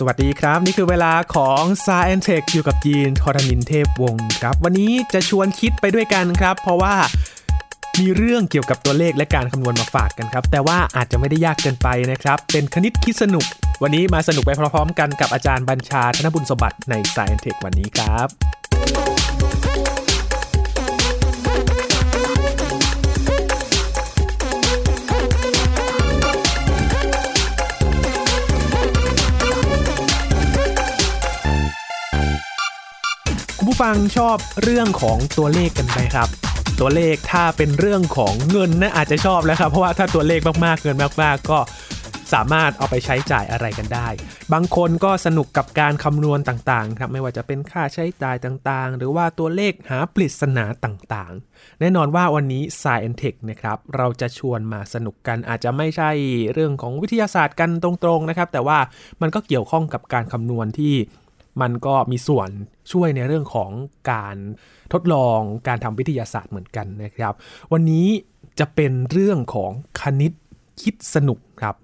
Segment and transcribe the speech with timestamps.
[0.06, 6.94] วัสดีครับ นี่คือเวลาของ s า e n t e c h อยู่กับยีนทรณินเทพวงศ์ครับ วันนี้จะชวนคิดไปด้วยกันครับ เพราะว่า
[7.98, 13.44] มีเรื่องเกี่ยวกับตัวเลขและการคำนวณมาฝากกันครับ แต่ว่าอาจจะไม่ได้ยากเกินไปนะครับ เป็นคณิตคิดสนุก
[13.82, 18.57] วันนี้มาสนุกไปพร้อมๆกันกับอาจารย์บัญชาธนบุญสมบัติใน s า e n t e c h วันนี้ครับ
[33.70, 36.28] ผู้ฟังชอบเรื่องของตัวเลขกันไหมครับ
[36.80, 41.58] ตัวเลขถ้าเป็นเรื่องของเงินนะอาจจะชอบแล้วครับเพราะว่าถ้าตัวเลขมากๆเงินมากๆก็
[42.32, 44.08] สามารถเอาไปใช้จ่ายอะไรกันได้
[44.52, 56.10] บางคนก็สนุกกับการคำนวณต่างๆครับไม่ว่าจะเป็นค่าใช้จ่ายต่างๆ หรือว่าตัวเลขหาปริศนาต่างๆ แน่นอนว่าวันนี้ Science Tech นะครับเราจะชวนมาสนุกกันอาจจะไม่ใช่
[56.52, 58.78] เรื่องของวิทยาศาสตร์กันตรงๆนะครับ แต่ว่า
[59.20, 60.94] มันก็เกี่ยวข้องกับการคำนวณที่
[61.62, 62.48] มันก็มีส่วน
[62.92, 63.70] ช่วยในเรื่องของ
[64.12, 64.36] การ
[64.92, 67.32] ทดลองการทำวิทยาศาสตร์เหมือนกันนะครับ
[67.72, 68.06] วันนี้
[68.58, 70.32] จะเป็นเรื่องของคณิต
[70.82, 71.74] คิดสนุกครับ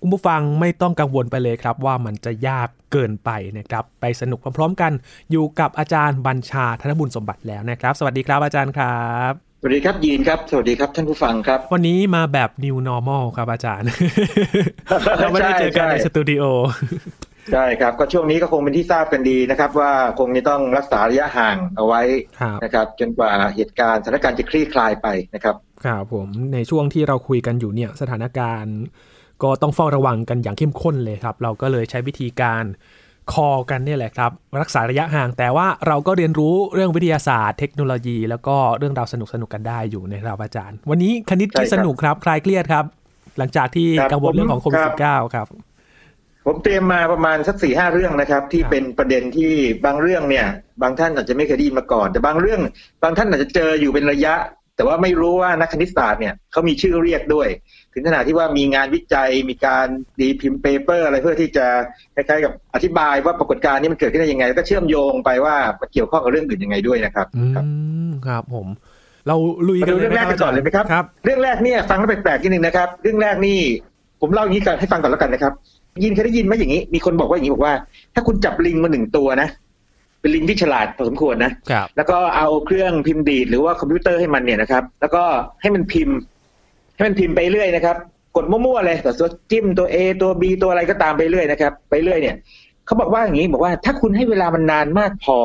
[0.00, 4.92] คุณผู้ฟังไม่ต้องกังวลไปเลยครับ ว่ามันจะยากเกินไปนะครับ ไปสนุกพร้อมๆกัน
[5.30, 13.88] อยู่กับอาจารย์บัญชาธนบุญสมบัติแล้วนะครับ สวัสดีครับอาจารย์ครับสวัสดีครับยีนครับ สวัสดีครับท่านผู้ฟังครับ วันนี้มาแบบ new normal ครับอาจารย์
[15.18, 16.42] เราไม่ได้เจอกันในสตูดิโอ
[17.52, 22.02] ใช่ครับก็ช่วงนี้ก็คงเป็นที่ทราบกันดีนะครับ ว่าคงจะต้องรักษาระยะห่างเอาไว้
[22.40, 28.76] ครับนะครับ จนกว่าเหตุการณ์สถานการณ์จะคลี่คลายไปนะครับครับผมในช่วงที่เราคุยกันอยู่เนี่ยสถานการณ์
[29.42, 32.64] ก็ต้องเฝ้าระวังกันอย่างเข้มข้นเลยครับ เราก็เลยใช้วิธีการ
[33.32, 42.84] คอกันเนี่ยแหละครับ รักษาระยะห่างแต่ว่าเราก็เรียนรู้เรื่องวิทยาศาสตร์ เทคโนโลยี แล้วก็เรื่องราวสนุกสนุกๆกันได้อยู่นะครับอาจารย์ วันนี้คณิตคิดใช่ครับสนุกครับคลายเครียดครับ
[43.38, 45.46] หลังจากที่ครับกังวลเรื่องของโควิดครัสิบบเก้าครับ
[46.46, 49.52] ผมเตรียมมาประมาณสักสี่ห้าเรื่องนะครับ ที่ครับเป็นประเด็นที่
[49.84, 50.46] บางเรื่องเนี่ย
[50.82, 52.60] บางท่านอาจจะไม่เคยได้ยินมาก่อน แต่บางเรื่อง
[53.02, 54.34] บางท่านอาจจะเจออยู่เป็นระยะ
[54.76, 57.48] แต่ว่าไม่รู้ว่านักคณิตศาสตร์เนี่ยเขามีชื่อเรียกด้วย
[57.94, 59.86] ถึงขนาดที่ว่ามีงานวิจัยมีการ
[60.20, 61.66] ดีพิมพ์เปเปอร์ อะไรเพื่อที่จะ
[62.14, 67.64] คล้ายๆกับอธิบายว่าปรากฏการณ์นี้มันเกิดขึ้นได้ยังไง แล้วก็เชื่อมโยงไปว่ามันเกี่ยวข้องกับเรื่องอื่นยังไงด้วยนะครับอืครับ
[68.08, 68.66] มครับผม
[69.28, 69.36] เรา
[69.68, 73.58] ลุยมากันดูเลยเรื่องแรกกันก่อนเลยไหมครับครับ เรื่องแรกเนี่ยฟังแล้วแปลกๆนิดนึงนะครับ เรื่องแรกนี่
[74.20, 75.52] ผมเล่าอย่างนี้กันให้ฟังก่อนแล้วกันนะครับ
[76.02, 77.74] ยินเคยได้ยินไหมอย่างนี้ มีคนบอกว่าอย่างนี้บอกว่า
[78.14, 79.48] ถ้าคุณจับลิงมาหนึ่งตัวนะ
[80.20, 85.22] เป็นลิงที่ฉลาดพอสมควรนะครับแล้วก็เอาเครื่องพิมพ์ดีดหรือว่าคอมพิวเตอร์ให้มันเนี่ยนะครับ แล้วก็
[85.60, 86.16] ให้มันพิมพ์
[86.96, 87.96] ให้มันพิมพ์ไปเรื่อยนะครับ
[88.36, 92.36] กดมั่วๆเลยแต่ตัวจิ้มตัว A ตัว B ตัวอะไรก็ตามไปเรื่อยนะครับ ไปเรื่อยเนี่ย
[92.86, 95.38] เขาบอกว่าอย่างนี้บอกว่า ถ้าคุณให้เวลามันนานมากพอ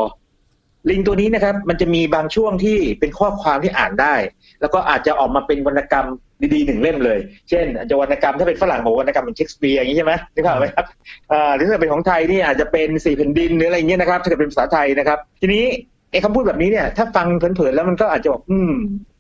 [0.90, 4.16] ลิงตัวนี้นะครับ มันจะมีบางช่วงที่เป็นข้อความที่อ่านได้
[4.62, 6.08] แล้วก็อาจจะออกมาเป็นวรรณกรรม
[6.54, 7.20] ดีๆหนึ่งเล่มเลย
[7.50, 10.86] เช่นอาจจะวรรณกรรมถ้าเป็นฝรั่งบอกวรรณกรรมเป็นเชคสเปียร์อย่างนี้ใช่ไหมนึกภาพไหมครับ
[11.32, 15.64] อ่าหรือถ้าเป็นของไทยนี่อาจจะเป็นสี่แผ่นดินหรืออะไรเงี้ยนะครับถ้าเกิดเป็นภาษาไทยนะครับ ทีนี้
[16.12, 18.72] ไอ้คำพูดแบบนี้เนี่ยถ้าฟังเผินๆแล้วมันก็อาจจะบอกอืม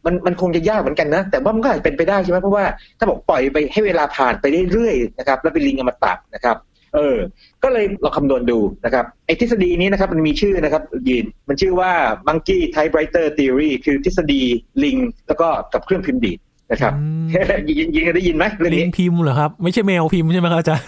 [0.06, 2.66] มันมันคงจะยากเหมือนกันนะ แต่ว่ามันก็อาจจะเป็นไปได้ใช่ไหมเพราะว่า
[3.00, 6.58] ถ้าบอกปล่อยไปให้เวลาผ่านไปเรื่อยๆนะครับแล้วเป็นลิงอมตะนะครับ
[6.96, 7.18] เออ
[7.64, 11.92] ก็เลยลองคำนวณดูนะครับไอ้ทฤษฎีนี้นะครับมันมีชื่อนะครับยินมันชื่อว่า
[12.28, 14.42] monkey typewriter theory คือทฤษฎี
[14.84, 16.40] ลิง แล้วก็กับเครื่องพิมพ์ดีด
[16.72, 17.26] นะครับอืม
[17.68, 20.88] ยินยินเคยได้ยินไหมเรื่องลินี้งพิมพ์เหรอครับ ไม่ใช่แมวพิมพ์ใช่ไหมครับอาจารย์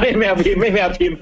[0.00, 1.18] ไม่แมวพิมพ์ไม่แมวพิมพ์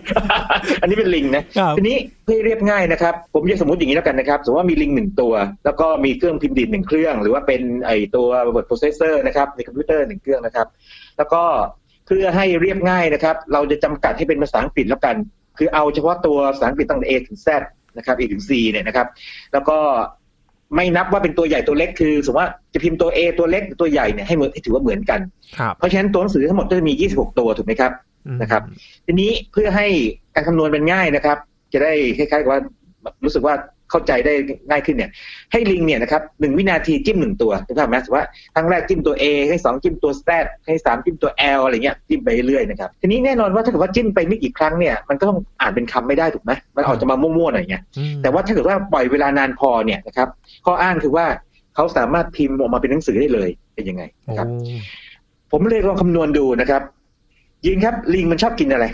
[0.81, 5.35] อันนี้เป็นลิงนะครับทีนี้เพื่อให้เรียบง่ายนะครับ ผมจะสมมติอย่างนี้แล้วกันนะครับ สมมติว่ามีลิงหนึ่งตัว
[5.65, 10.67] แล้วก็มีเครื่องพิมพ์ดีดหนึ่งเครื่อง หรือว่าเป็นไอตัว word processor นะครับในคอมพิวเตอร์หนึ่งเครื่องนะครับ
[11.19, 11.43] แล้วก็
[12.07, 15.17] เพื่อให้เรียบง่ายนะครับ เราจะจำกัดให้เป็นภาษาอังกฤษแล้วกัน
[15.59, 17.49] คือเอาเฉพาะตัวภาษาอังกฤษตั้งแต่ A ถึง Z
[17.97, 19.07] นะครับ A ถึง C เนี่ยนะครับ
[19.53, 19.79] แล้วก็
[20.75, 25.21] ไม่นับว่าเป็นตัวใหญ่ตัวเล็กคือสมมติว่าจะพิมพ์ตัว A ตัวเล็กหรือตัวใหญ่เนี่ยให้เหมือนให้ถือว่าเหมือนกัน
[25.59, 27.93] ครับเพราะฉะนั้นตัวหนังสือทั้งหมดก็จะมี 26 ตัวถูกไหมครับ
[28.43, 28.63] นะครับ
[29.07, 29.87] ทีนี้เพื่อให้
[30.35, 31.39] การคำนวณเป็นง่ายนะครับ
[31.73, 32.63] จะได้คล้ายๆกับว่า
[33.25, 33.55] รู้สึกว่า
[33.91, 34.35] เข้าใจได้
[34.71, 35.11] ง่ายขึ้นเนี่ย
[35.53, 40.29] ให้ลิงเนี่ยนะครับหนึ่งวินาทีจิ้มหนึ่งตัวถูกไหมสมมติว่าครั้งแรกจิ้มตัว A ให้สองจิ้มตัว Z
[40.67, 50.29] ให้สามจิ้มตัว L อะไรเงี้ยจิ้มไปเรื่อยๆนะครับทีนี้แน่นอนว่าถ้าเกิดว่าจิ้มไปไม่กี่ครั้งเนี่ยมันก็ต้องอ่านเป็นคำไม่ได้ถูกไหมมันออกจะมามั่วๆหน่อยเงี้ยอืมแต่ว่าถ้าเกิดว่าปล่อยเวลานานพอเนี่ยนะครับ
[50.65, 51.27] ข้ออ้างคือว่า
[51.75, 54.49] เขาสามารถพิมพ์ออกมาเป็นหนังสือได้เลยเป็นยังไงโอ้นะครับ
[55.51, 56.83] ผมเลยลองคำนวณดูนะครับ
[57.67, 58.87] ยินครับลิงมันชอบกินอะไร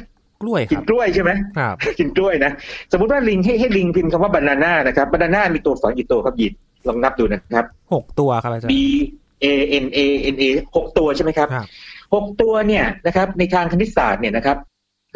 [0.43, 2.53] กล้วยคกินรับกล้วยใช่ไหมครับกินกล้วยนะ
[2.93, 6.53] สมมติว่าลิงให้ให้ลิงพิมพ์คำว่าบานาน่านะครับบานาน่ามีตัวอักษรกี่ตัวครับยิน
[6.89, 9.05] ลองนับดูนะครับหกตัวครับอาจาร B ย์
[9.45, 9.47] A
[9.85, 9.99] N A
[10.35, 10.45] N A
[10.77, 11.67] หกตัวใช่ไหมครับครับ
[12.15, 14.57] หกตัวเนี่ยนะครับในทางคณิตศาสตร์เนี่ยนะครับ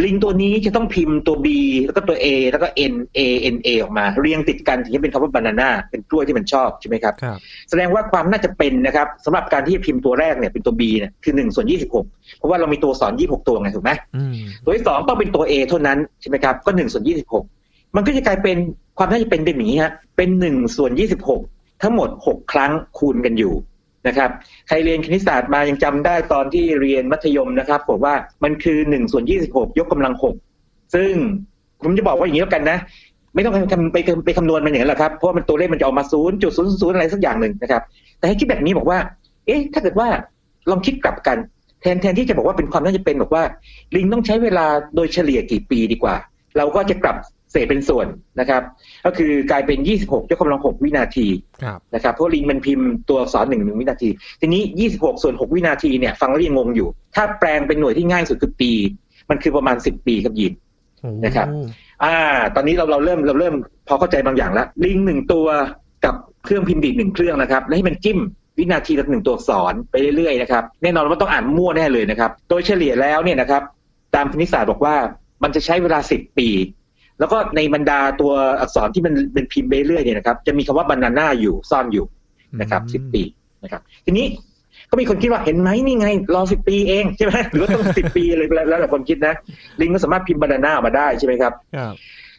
[0.05, 1.47] ลิงตัวนี้จะต้องพิมพ์ตัว B
[1.85, 3.21] แล้วก็ตัว A แล้วก็ N A
[3.55, 7.39] N A ออกมา เรียงติดกันถึงจะเป็นคำว่า banana เป็นกล้วยที่มันชอบใช่ไหมครับครับ
[7.71, 11.67] แสดงว่าความน่าจะเป็นนะครับสำหรับการที่จะพิมพ์ตัวแรกเนี่ยเป็นตัว B เนี่ยคือ1ส่วน
[12.03, 14.35] 26 เพราะว่าเรามีตัวสอน 26 ตัวไงถูกไหมอืม
[14.65, 17.05] ตัวที่สองต้องเป็นตัว A เท่านั้นใช่ไหมครับก็1ส่วน
[17.49, 18.57] 26 มันก็จะกลายเป็น
[18.99, 20.91] ความน่าจะเป็นเป็นอย่างนี้ฮะเป็น1ส่วน
[21.37, 23.55] 26 ทั้งหมด 6 ครั้งคูณกันอยู่
[24.09, 24.31] นะครับ
[24.69, 28.15] ใครเรียนคณิตศาสตร์มายังจำได้ตอนที่เรียนมัธยมนะครับบอกว่า
[28.45, 30.15] มันคือ1ส่วน26ยกกำลัง
[30.55, 31.13] 6ซึ่ง
[31.83, 32.79] ผมจะบอกว่าอย่างนี้แล้วกันนะ
[33.35, 33.53] ไม่ต้อง
[33.93, 36.05] ไปไปไปคำนวณมันอย่างนั้นหรอกครับเพราะว่ามันตัวเลขมันจะออกมา
[36.49, 37.83] 0.00อะไรสักอย่างหนึ่งนะครับ
[38.19, 38.99] แต่ให้คิดแบบนี้บอกว่า
[39.47, 40.09] เอ๊ะ ถ้าเกิดว่า
[40.71, 41.39] ลองคิดกลับกัน
[41.81, 43.45] แทนแทนที่จะบอกว่าเป็นความน่าจะเป็นบอกว่า
[43.95, 44.67] ลิงต้องใช้เวลา
[44.97, 46.15] โดยเฉลี่ยกี่ปีดีกว่า
[46.57, 47.17] เราก็จะกลับ
[47.53, 48.07] เศษเป็นส่วน
[48.41, 48.63] นะครับ
[49.07, 51.27] ก็คือกลายเป็น 26ยกกำลัง 6 วินาที
[51.63, 54.09] ครับนะครับเพราะลิงมันพิมพ์ตัวอักษรหนึ่งหนึ่งวินาที
[54.41, 54.63] ทีนี้
[54.95, 58.71] 26 ส่วน 6 วินาทีเนี่ยฟังแล้วยังงงอยู่ ถ้าแปลงเป็นหน่วยที่ง่ายสุดคือปี
[59.31, 60.53] มันคือประมาณ 10 ปีครับยิน
[61.03, 61.47] โอ้นะครับ
[62.05, 62.15] อ่า
[62.55, 63.55] ตอนนี้เราเราเริ่มเราเริ่ม
[63.89, 65.47] พอเข้าใจบางอย่างแล้วลิงหนึ่งตัว
[66.05, 66.15] กับ
[66.45, 68.19] เครื่องพิมพ์ดีดหนึ่งเครื่องนะครับ แล้วให้มันจิ้ม
[68.59, 73.63] วินาทีละหนึ่งตัวอักษรไปเรื่อยๆนะครับแน่นอนว่าต้องอ่านมั่วแน่เลยนะครับ โดยเฉลี่ยแล้วเนี่ยนะครับ
[74.15, 74.97] ตามคณิตศาสตร์บอกว่า
[75.43, 76.49] มันจะใช้เวลาสิบปี
[77.19, 82.07] แล้วก็ในบรรดาตัวอักษรที่มันเป็นพิมพ์ไปเรื่อยเนี่ยนะครับ จะมีคำว่าบานาน่าอยู่ซ่อนอยู่
[82.61, 83.23] นะครับสิบปี
[83.65, 84.27] นะครับ ทีนี้
[84.91, 89.35] ก็มีคนคิดว่าเห็นไหมนี่ไง รอสิบปีเองใช่ไหมหรือว่าต้องสิบปีอะไรแล้วแล้วแต่คนคิดนะ
[89.81, 91.95] ลิงก็สามารถพิมพ์บานาน่าออกมาได้ใช่ไหมครับครับ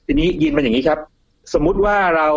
[0.08, 1.00] ทีนี้ยินมันอย่างนี้ครับ
[1.54, 2.30] สมมุติว่าเรา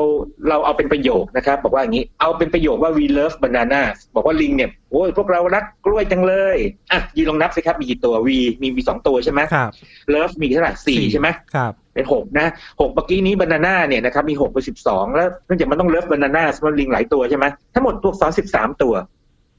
[0.48, 6.56] เราเอาเป็นประโยคนะครับ บอกว่าอย่างนี้เอาเป็นประโยคว่า we love bananas บอกว่าลิงเนี่ยโอ้ยพวกเรารักกล้วยจังเลย
[6.92, 8.28] อะยินลองนับสิครับมีกี่ตัว v
[8.62, 9.70] มีมีสองตัวใช่ไหมครับ
[10.14, 12.46] love มีเท่าไหร่สี่ใช่ไหมครับเป็นหกนะ
[12.80, 17.44] หกเมื่อกี้นี้บานาน่าเนี่ยนะครับมีหกไปสิบสองแล้วเนื่องจากมันต้องเลิฟบานาน่าสำหรับลิงหลายตัวใช่ไหม
[17.74, 18.94] ทั้งหมดตัวสอนสิบสามตัว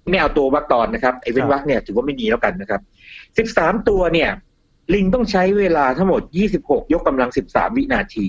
[0.10, 2.82] ไม่เอาตัววรรคตอนนะครับไอ้เว้นวรรคเนี่ยถือว่าไม่ดีแล้วกันนะครับ
[3.38, 4.30] สิบสามตัวเนี่ย
[4.94, 8.26] ลิงต้องใช้เวลาทั้งหมดยี่สิบหกยกกำลังสิบสามวินาที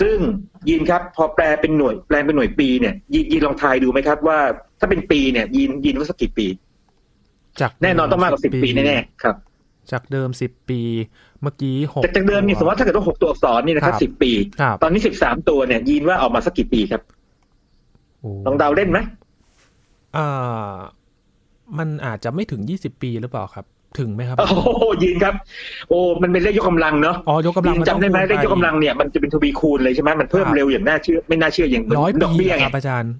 [0.00, 0.16] ซึ่ง
[0.68, 4.38] ยินครับพอแปลเป็นหน่วยแปลเป็นหน่วยปีเนี่ยยินยินลองทายดูไหมครับว่า
[4.80, 6.46] ถ้าเป็นปีเนี่ยยินยินว่าสักกี่ปี
[7.60, 9.36] จากแน่นอนต้องมากกว่าสิบปีแน่ๆครับ
[9.92, 10.80] จากเดิมสิบปี
[11.42, 17.02] เมื่อกี้หกแต่จากเดิมเนี่ยสมมติว่าถ้าเกิดว่าหกตัวอักษรนี่นะครับครับสิบปีครับตอนนี้สิบสามตัวเนี่ยยินว่าออกมาสักกี่ปีครับ
[18.20, 18.98] โอ้ลองเดาเล่นไหม
[20.16, 20.74] อ่า
[21.78, 23.66] มันอาจจะไม่ถึงยี่สิบปีหรือเปล่าครับ
[23.98, 25.34] ถึงไหมครับ โอ้โหยินครับ
[25.88, 33.12] โอ้มันเป็นเลขยกกำลังเนาะอ๋อยกกำลังยินจำได้ไหมนเลต้องขยกกำลังเนี่ยมันจะเป็นทวีคูณเลยใช่ไหมมันเพิ่มครับเร็วอย่างน่าเชื่อไม่น่าเชื่ออย่างร้อยดอกปีเบี้ยคไงรับอาจารย์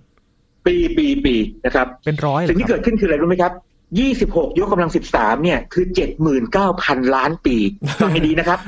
[0.67, 1.35] ปีปีปี
[1.65, 3.53] นะครับ เป็นร้อยเลยสิ่งที่คเกิรับดขึ้นคืออะไรรู้ไหมครับ
[3.99, 7.56] ยี่สิบหกยกกำลังสิบสามเนี่ยคือเจ็ดหมื่นเก้าพันล้านปี
[8.00, 8.59] ฟังให้ดีนะครับ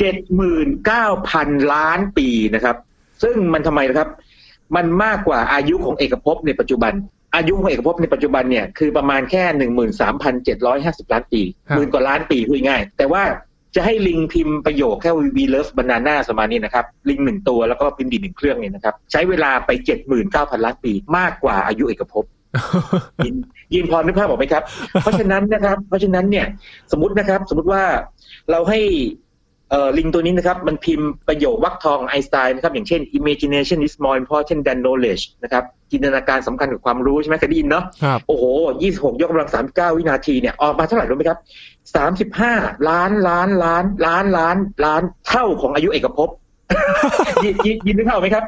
[0.00, 2.76] เจ็ดหมื่นเก้าพันล้านปีนะครับ
[3.22, 4.08] ซึ่งมันทำไมนะครับ
[4.76, 6.92] มันมากกว่าอายุของเอกภพในปัจจุบัน
[7.36, 13.22] อายุของเอกภพในปัจจุบันเนี่ยคือประมาณแค่หนึ่งหมื่นสามพันเจ็ดร้อยห้าสิบล้านปีครับหมื่นกว่าล้านปีพูดง่ายๆแต่ว่า
[13.76, 22.24] จะให้ลิงพิมพ์ประโยคแค่ we love banana ประมาณนี้นะครับ ลิงหนึ่งตัวแล้วก็พิมพ์ดีหนึ่งเครื่องเนี่ยนะครับ ใช้เวลาไปเจ็ดหมื่นเก้าพันล้านปี มากกว่าอายุเอกภพ
[23.24, 23.34] ยิน
[23.74, 24.62] ยินพอนึกภาพออกไหมครับ
[25.02, 26.46] เพราะฉะนั้นนะครับ เพราะฉะนั้นเนี่ย
[26.92, 27.82] สมมตินะครับ สมมติว่า
[28.50, 29.30] เราให้เอ่อ
[29.98, 38.44] ลิงตัวนี้นะครับมันพิมพ์ประโยควักทองไอน์สไตน์นะครับอย่างเช่น imagination is more important than knowledge นะครับจินตนาการสำคัญกับความรู้ใช่ไหมเคยได้ยินเนาะครับโอ้โห
[38.82, 41.38] 26 ยกกำลัง 39 วินาทีเนี่ยออกมาเท่าไหร่รู้ไหมครับ
[42.32, 46.28] 35 ล้านล้านล้านล้านล้านล้านเท่าของอายุเอกภพ
[47.44, 48.44] ยินยินยินนึกภาพออกไหมครับ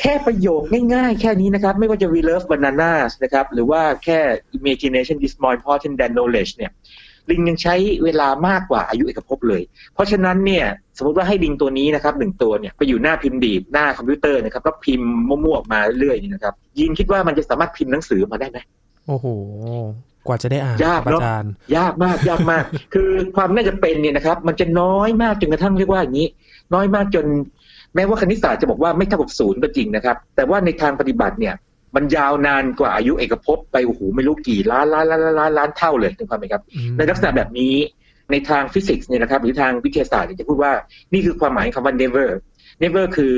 [0.00, 0.62] แค่ประโยค
[0.94, 4.20] ง่ายๆ แค่นี้นะครับ ไม่ว่าจะ we love bananas นะครับหรือว่าแค่
[4.58, 6.72] imagination is more important than knowledge เนี่ย
[7.30, 7.74] ลิงยังใช้
[8.04, 9.62] เวลามากกว่าอายุเอกภพเลย
[9.94, 10.64] เพราะฉะนั้นเนี่ย
[10.98, 18.58] สมมติว่าให้ลิงตัวนี้นะครับหนึ่งตัวเนี่ยไปอยู่หน้าพิมพ์ดีดหน้าคอมพิวเตอร์นะครับแล้วพิมพ์มั่วๆออกมาเรื่อยๆนี่นะครับยินคิดว่ามันจะสามารถพิมพ์หนังสือมาได้ไหม
[19.06, 19.26] โอ้โห
[20.26, 22.64] กว่าจะได้อ่านยากครับเนอะอาจารย์ยากมากยากมาก
[22.94, 26.28] คือความน่าจะเป็นเนี่ยนะครับ มันจะน้อยมากจนกระทั่งเรียกว่าอย่างนี้
[26.74, 27.26] น้อยมากจน
[27.94, 31.54] แม้ว่าคณิตศาสตร์จะบอกว่าไม่เท่ากับศูนย์ก็จริงนะครับ แต่ว่าในทางปฏิบัติเนี่ย
[31.96, 37.74] มันยาวนานกว่าอายุเอกภพไปโอ้โหไม่รู้กี่ล้านล้านล้านล้านล้านล้านเท่าเลยถูกไหมครับอืมในลักษณะแบบนี้
[38.30, 40.72] ในทางฟิสิกส์เนี่ยนะครับ หรือทางวิทยาศาสตร์เนี่ยจะพูดว่า
[41.12, 42.28] นี่คือความหมายของคำว่า never
[42.82, 43.32] never คือ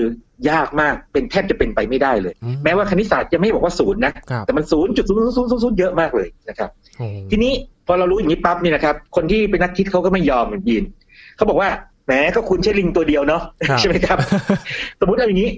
[0.51, 7.53] ยากมากเป็นแทบจะเป็นไปไม่ได้เลยอืมแม้ว่าคณิตศาสตร์จะไม่บอกว่าศูนย์นะครับแต่มันศูนย์จุดศูนย์ศูนย์ศูนย์ศูนย์เยอะมากเลยนะครับโอ้ทีนี้
[7.87, 10.85] พอเรารู้อย่างนี้ปั๊บเนี่ยนะครับ คนที่เป็นนักคิดเขาก็ไม่ยอมเหมือนยิน
[11.37, 11.71] เขาบอกว่า
[12.07, 14.19] แหมก็คุณใช้ลิงตัวเดียวเนาะครับใช่ไหมครับ
[15.01, 15.51] สมมติเอาอย่างนี้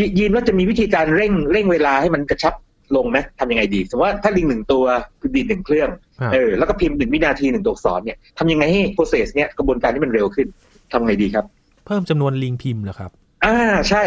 [0.00, 2.54] ยยินว่าจะมีวิธีการเร่งเร่งเวลาให้มันกระชับ
[2.96, 4.84] ลงไหมทำยังไงดี สมมติว่าถ้าลิงหนึ่งตัว
[5.20, 5.88] คือดีดหนึ่งเครื่อง
[6.20, 10.46] ครับเออแล้วก็พิมพ์หนึ่งวินาทีหนึ่งตัวอักษรเนี่ยทำยังไงให้ process เนี่ยกระบวนการที่มันเร็วขึ้น
[10.92, 11.44] ทำไงดีครับ
[11.86, 13.10] เพิ่มจำนวนลิงพิมพ์เหรอครับ
[13.44, 13.58] อ่า
[13.90, 14.02] ใช่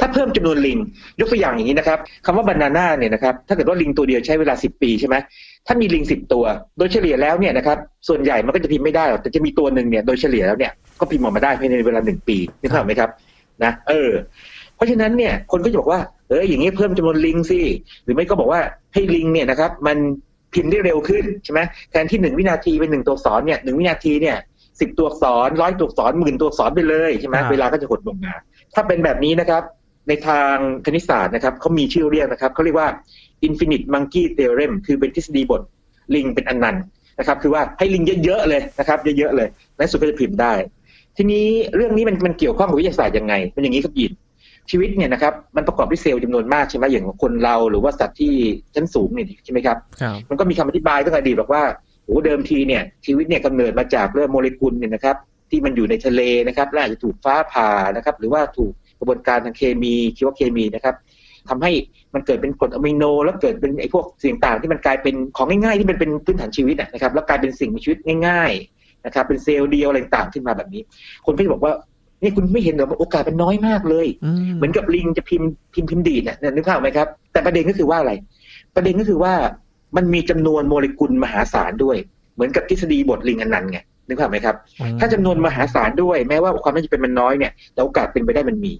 [0.00, 0.78] ถ้าเพิ่มจำนวนลิง
[1.20, 5.16] ยกตัวอย่างอย่างนี้นะครับคำว่าบานาน่าเนี่ยนะครับถ้าเกิดว่าลิงตัวเดียวใช้เวลาสิบปีใช่ไหม
[5.66, 6.44] ถ้ามีลิงสิบตัว
[6.78, 13.10] โดยเฉลี่ยแล้วเนี่ยนะครับส่วนใหญ่มันก็จะพิมพ์ไม่ได้หรอกแต่จะมีตัวหนึ่งเนี่ยโดยเฉลี่ยแล้วเนี่ยก็พิมพ์ออกมาได้ภายในเวลาหนึ่งปีนี่เข้าใจไหมครับ
[13.64, 14.10] นะเออ
[14.53, 14.53] เพ
[14.84, 17.60] ราะฉะนั้นเนี่ยคนก็จะบอกว่าเอออย่างนี้เพิ่มจำนวนลิงสิ
[18.04, 18.60] หรือไม่ก็บอกว่า
[18.94, 19.96] ให้ลิงเนี่ยนะครับมัน
[20.54, 21.60] พิมพ์ได้เร็วขึ้นใช่ไหม
[21.90, 24.36] แทนที่หนึ่งวินาทีเป็นหนึ่งตัวอักษรเนี่ยหนึ่งวินาทีเนี่ย
[24.80, 28.34] สิบตัวอักษรร้อยตัวอักษรหมื่นตัวอักษรไปเลยใช่ไหมครับเวลาก็จะหดลงมา
[28.74, 29.62] ถ้าเป็นแบบนี้นะครับ
[30.08, 32.88] ในทางคณิตศาสตร์นะครับเขามีชื่อเรียกนะครับเขาเรียกว่า
[33.46, 35.62] infinite monkey theorem คือเป็นทฤษฎีบท
[36.14, 36.84] ลิงเป็นอนันต์
[37.18, 40.52] นะครับ คือว่าให้ลิงเยอะๆเลยนะครับ เยอะๆเลยในสุดก็จะพิมพ์ได้
[41.16, 44.12] ทีนี้เรื่องนี้มันมันเกี่ยวข้องกับวิทยาศาสตร์ยังไง มันอย่างนี้ครับยิน
[44.70, 48.34] ชีวิตเนี่ยนะครับมันประกอบด้วยเซลล์จำนวนมากใช่ไหมอย่างคนเราหรือว่าสัตว์ที่
[48.74, 51.62] ชั้นสูงเนี่ยใช่ไหมครับครับมันก็มีคำอธิบายตั้งแต่อดีตบอกว่า
[52.04, 55.16] โอ้เดิมทีเนี่ยชีวิตเนี่ยกำเนิดมาจากเรื่องโมเลกุลเนี่ยนะครับ
[55.50, 60.94] ที่มันอยู่ในทะเลนะครับและอาจจะถูกฟ้าผ่านะครับหรือว่าถูกกระบวนการทางเคมีชีวเคมีนะครับ
[61.48, 61.72] ทำให้
[62.14, 70.82] มันเกิดเป็นกรดอะมิโน แล้วเกิดเป็นไอ้พวกสิ่งต่างที่มันกลายเป็นของง่ายๆที่มันเป็นพื้นฐานชีวิตอะนะครับแล้วกลายเป็นสิ่งมีชีวิตง่ายๆนะครับเป็นเซลล์เดียวอะไรต่างๆขึ้นมาแบบนี้
[71.26, 71.72] คนก็จะบอกว่า
[72.24, 78.12] นี่คุณไม่เห็นเหรอว่าโอกาสเป็นน้อยมากเลยอืมเหมือนกับลิงจะพิมพ์พิมพ์พิมพ์ดีดเนี่ยนึกภาพไหมครับ แต่ประเด็นก็คือว่าอะไร
[78.74, 79.34] ประเด็นก็คือว่า
[79.96, 81.96] มันมีจำนวนโมเลกุลมหาศาลด้วย
[82.34, 83.78] เหมือนกับทฤษฎีบทลิงอนันต์ไง
[84.08, 84.56] นึกภาพไหมครับ
[85.00, 88.72] ถ้าจำนวนมหาศาลด้วยแม้ว่าความน่าจะเป็นมันน้อยเนี่ยแต่โอกาสเป็นไปได้มันมี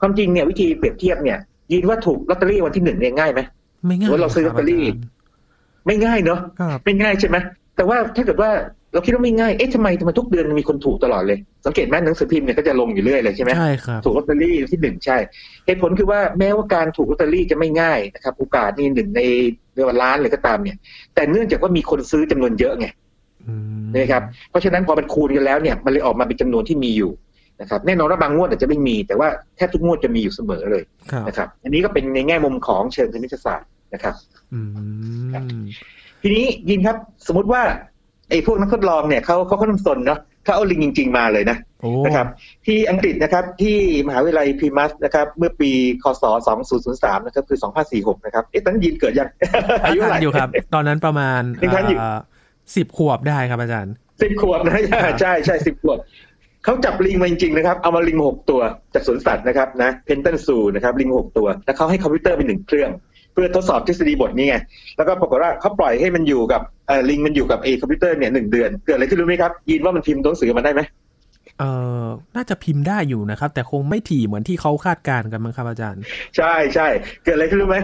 [0.00, 1.38] ความจริงเนี่ยวิธีเปรียบเทียบเนี่ย
[1.72, 3.40] ยินว่าถูกลอตเตอรี่วันที่หนึ่งเนี่ยง่ายไหม
[3.86, 4.84] ไม่ง่ายว่าเราซื้อลอตเตอรี่
[5.86, 7.36] ไม่ง่ายเนาะครับไม่ง่ายใช่ไหม
[7.76, 8.50] แต่ว่าถ้าเกิดว่า
[8.92, 15.16] เราคิดว่าไม่ง่าย เอ๊ะทำไมทำไมทุกเดือนมีคนถูกตลอดเลย สังเกตไหมหนังสือพิมพ์เนี่ยก็จะลงอยู่เรื่อยเลยใช่ไหมใช่ครับถูกลอตเตอรี่ที่หนึ่งใช่
[15.66, 19.20] เหตุผลคือว่าแม้ว่าการถูกลอตเตอรี่จะไม่ง่ายนะครับโอกาสนี่หนึ่งใน
[19.74, 20.76] เรียกว่าล้านเลยก็ตามเนี่ย
[21.14, 22.86] แต่เนื่องจากว่ามีคนซื้อจำนวนเยอะไง
[23.48, 23.54] อื
[23.84, 27.12] มนะครับ เพราะฉะนั้นพอมันคูณกันแล้วเนี่ย มันเลยออกมาเป็นจำนวนที่มีอยู่
[27.60, 34.14] นะครับแน่นอนว่าบางงวดอาจจะไม่มี แต่ว่าแทบทุกงวดจะมีอยู่เสมอเลยครับนะครับ อันนี้ก็เป็นในแง่มุมของเชิงคณิตศาสตร์นะครับ
[34.52, 34.60] อื
[35.26, 35.28] ม
[36.22, 37.62] ทีนี้ยินครับ สมมติว่า
[38.30, 42.26] ไอ้พวกนักทดลองเนี่ยเขาเขาค่อนข้างสนเนาะเขาเอาลิงจริง ๆมาเลยนะโอ้นะครับ
[42.66, 45.70] ที่อังกฤษนะครับที่มหาวิทยาลัยพรีมัสนะครับ เมื่อปี
[46.02, 46.24] คศ
[46.74, 47.58] 2003 นะครับ คือ
[47.92, 49.28] 2546 นะครับเอ๊ะตอนนั้นยินเกิดยัง
[49.84, 51.98] อายุทัเท่าไหร่นอยู่ครับ ตอนนั้นประมาณยังทันอยู่
[52.76, 53.92] สิบขวบได้ครับอาจารย์
[54.22, 54.76] สิบขวบนะ
[55.20, 55.98] ใช่ใช่สิบขวบ
[56.64, 58.60] เขาจับลิงมาจริงๆนะครับ เอามาลิงมาหกตัว
[58.94, 64.56] จากสวนสัตว์นะครับนะเพนตันซูนะครับลิงหกตัว แล้วเขาให้คอมพิวเตอร์เป็นหนึ่งเครื่องเพื่อทดสอบทฤษฎีบทนี้ไง
[64.96, 70.80] แล้วก็ปรากฏว่าเขาปล่อยให้มันอยู่กับเอ่อลิงมันอยู่กับไอ้คอมพิวเตอร์เนี่ยหนึ่งเดือน เกิดอะไรขึ้นรู้ไหมครับ ยินว่ามันพิมพ์ตัวหนังสือมาได้ไหม
[71.58, 71.70] เอ่
[72.02, 72.04] อ
[72.36, 76.02] น่าจะพิมพ์ได้อยู่นะครับ แต่คงไม่ถี่เหมือนที่เขาคาดการณ์กันมั้งครับอาจารย์
[76.36, 76.86] ใช่ใช่
[77.24, 77.78] เกิดอะไรขึ้นรู้ไหม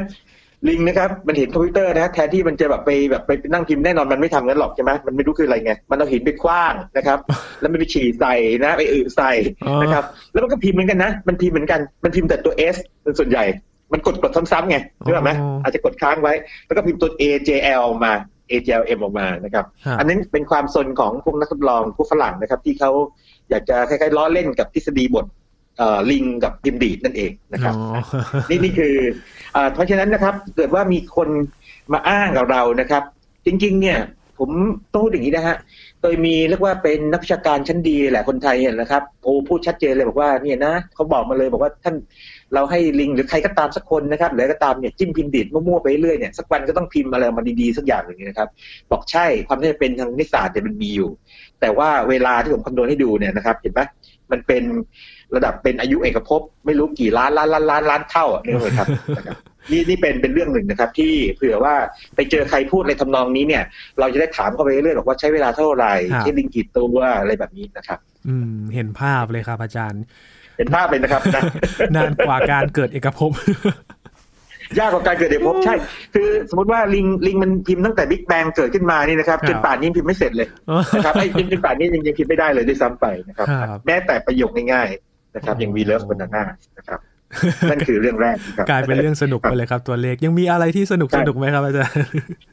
[0.68, 7.18] ลิงนะครับมันเห็นคอมพิวเตอร์นะแทนที่มันจะแบบไปแบบไปนั่งพิมพ์แน่นอนมันไม่ทำงั้นหรอกใช่ไหมมันไม่รู้คืออะไรไงมันเอาหินไปคว้างนะครับ
[7.60, 8.34] แล้วมันไปฉี่ใส่
[8.64, 9.32] นะไปอึใส่
[9.66, 13.44] อ๋อนะครับ แล้วมันก็พิมพ์เหมือนกันนะ มันพิมพ์เหมือนกันมันพิมพ์แต่ตัว S เป็นส่วนใหญ่
[13.94, 15.32] มันกดกดซ้ำๆไงรู้ไหม
[15.62, 16.34] อาจจะกดค้างไว้
[16.66, 18.12] แล้วก็พิมพ์ตัว A J L ออกมา
[18.50, 22.90] A J L M ออกมานะครับครับ อันนั้นเป็นความสนของพวกนักทดลองพวกฝรั่งนะครับ ที่เขา
[23.50, 25.26] อยากจะคล้ายๆล้อเล่นกับทฤษฎีบท
[25.78, 28.00] เอ่อลิงกับพิมพ์ดีดนั่นเองนะครับอ๋อ
[28.50, 28.94] นี่นี่คือ
[29.56, 31.28] อ่าเพราะฉะนั้นนะครับ เกิดว่ามีคน
[31.92, 33.02] มาอ้างกับเรานะครับ
[33.46, 33.98] จริง ๆ เนี่ย
[34.38, 34.50] ผม
[34.92, 35.56] ต้องพูดอย่างนี้นะฮะ
[36.02, 41.94] โดยมีเรียกว่าเป็นนักวิชาการชั้นดีแหละคนไทยเนี่ยนะครับโอ้พูดชัดเจนเลยบอกว่าเนี่ยนะเขาบอกมาเลยบอกว่าท่าน
[42.54, 48.48] เราให้ลิงหรือใครก็ตามสักคนนะครับหรือก็ตามเนี่ยจิ้มพิมพ์ดีดมั่วๆไปเรื่อยเนี่ยสักวันก็ต้องพิมพ์อะไรมาดีๆสักอย่างหนึ่งนี้นะครับ
[48.90, 51.10] บอกใช่ความที่เป็นทางนิสสาสตร์เนี่ยมันมีอยู่
[51.60, 53.80] แต่ว่าเวลาที่ผมคำนวณให้ดูเนี่ยนะครับเห็นไหม
[54.30, 54.62] มันเป็น
[55.34, 58.88] ระดับเป็นอายุเอกภพไม่รู้กี่ล้านล้านล้านล้านล้านเท่าอะนี่เลยครับ
[59.70, 61.74] นะครับนี่นี่เป็นเป็นเรื่องหนึ่งนะครับ ที่เผื่อว่า
[62.16, 63.64] ไปเจอใครพูดในทำนองนี้เนี่ย
[64.00, 70.02] เราจะได้ถามเข้าไปเรื่อยๆบอกว่าใช้เวลาเท่าไหร่ครับใช้ลิงกี่ตัวอะไรแบบนี้นะครับ อืม เห็นภาพเลยครับ อาจารย์
[70.58, 71.42] เห็นภาพเลยนะครับนะ
[71.96, 73.32] นานกว่าการเกิดเอกภพ
[74.78, 75.74] ยากกว่าการเกิดเอกภพใช่
[76.14, 80.48] คือสมมติว่าลิงลิงมันพิมพ์ตั้งแต่บิ๊กแบงเกิดขึ้นมานี่นะครับครับจนป่านนี้พิมพ์ไม่เสร็จเลย
[80.96, 86.42] นะครับไอ้จนจนป่านนี้ยังยังพิมพ์ไม่ได้เลยด้วยซ้ำไปนะครับครับแม้แต่ประโยคง่ายๆนะครับอย่าง we love banana
[86.78, 87.00] นะครับ
[87.70, 91.96] นั่นคือเรื่องแรกนะครับกลายเป็นเรื่องสนุกไปเลยครับตัวเลข ยังมีอะไรที่สนุกใช่สนุกไหมครับอาจารย์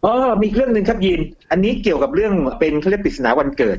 [0.06, 1.20] อ๋อมีอีกเรื่องหนึ่งครับยิน
[1.52, 3.78] อันนี้เกี่ยวกับเรื่องเป็นเขาเรียกปริศนาวันเกิด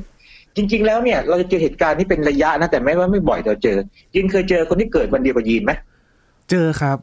[0.55, 3.77] จริง ๆ แล้วเนี่ยเราจะเจอเหตุการณ์ที่เป็นระยะนะแต่ไม่ว่าไม่บ่อยเราเจอ
[4.15, 5.71] ยินเคยเจอคนที่เกิดวันเดียวกับยีนไหม
[6.51, 6.97] เจอครับ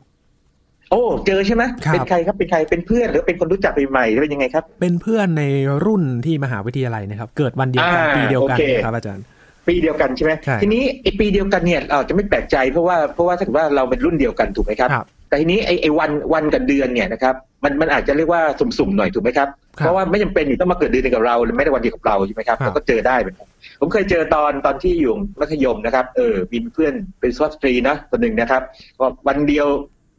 [0.90, 5.42] โอ้เจอใช่ไหมครับเป็นใครครับเป็นใครเป็นเพื่อนหรือเป็นคนรู้จักใหม่ๆหรือเป็นยังไงครับ เป็นเพื่อนใน
[5.86, 9.24] รุ่นที่มหาวิทยาลัยนะครับ เกิดวันเดียวกันอ่าปีเดียวกันโอเคครับอาจารย์
[9.70, 17.34] ปีเดียวกันใช่ไหมใช่ทีนี้ไอปีเดียวกันเนี่ยเราจะไม่แปลกใจเพราะว่าเพราะว่าถ้าเกิดว่าเราเป็นรุ่นเดียวกันถูกไหมครับครับแต่ทีนี้ไอ้ไอ้วันวันกับเดือนเนี่ยนะครับ
[17.64, 19.48] มันมันอาจจะเรียกว่าสุ่มๆหน่อยถูกไหมครับ
[19.78, 23.48] ครับ เพราะว่าไม่จำเป็นอยู่ต้องมาเกิดเดือนเดียวกับเราหรือไม่ได้วันเดียวกับเราใช่ไหมครับครับเราก็เจอได้เหมือนกัน
[23.80, 28.62] ผมเคยเจอตอนตอนที่อยู่มัธยมนะครับเออมีเพื่อนเป็นสวัสตรีนะคนหนึ่งนะครับ
[28.98, 29.66] ก็วันเดียว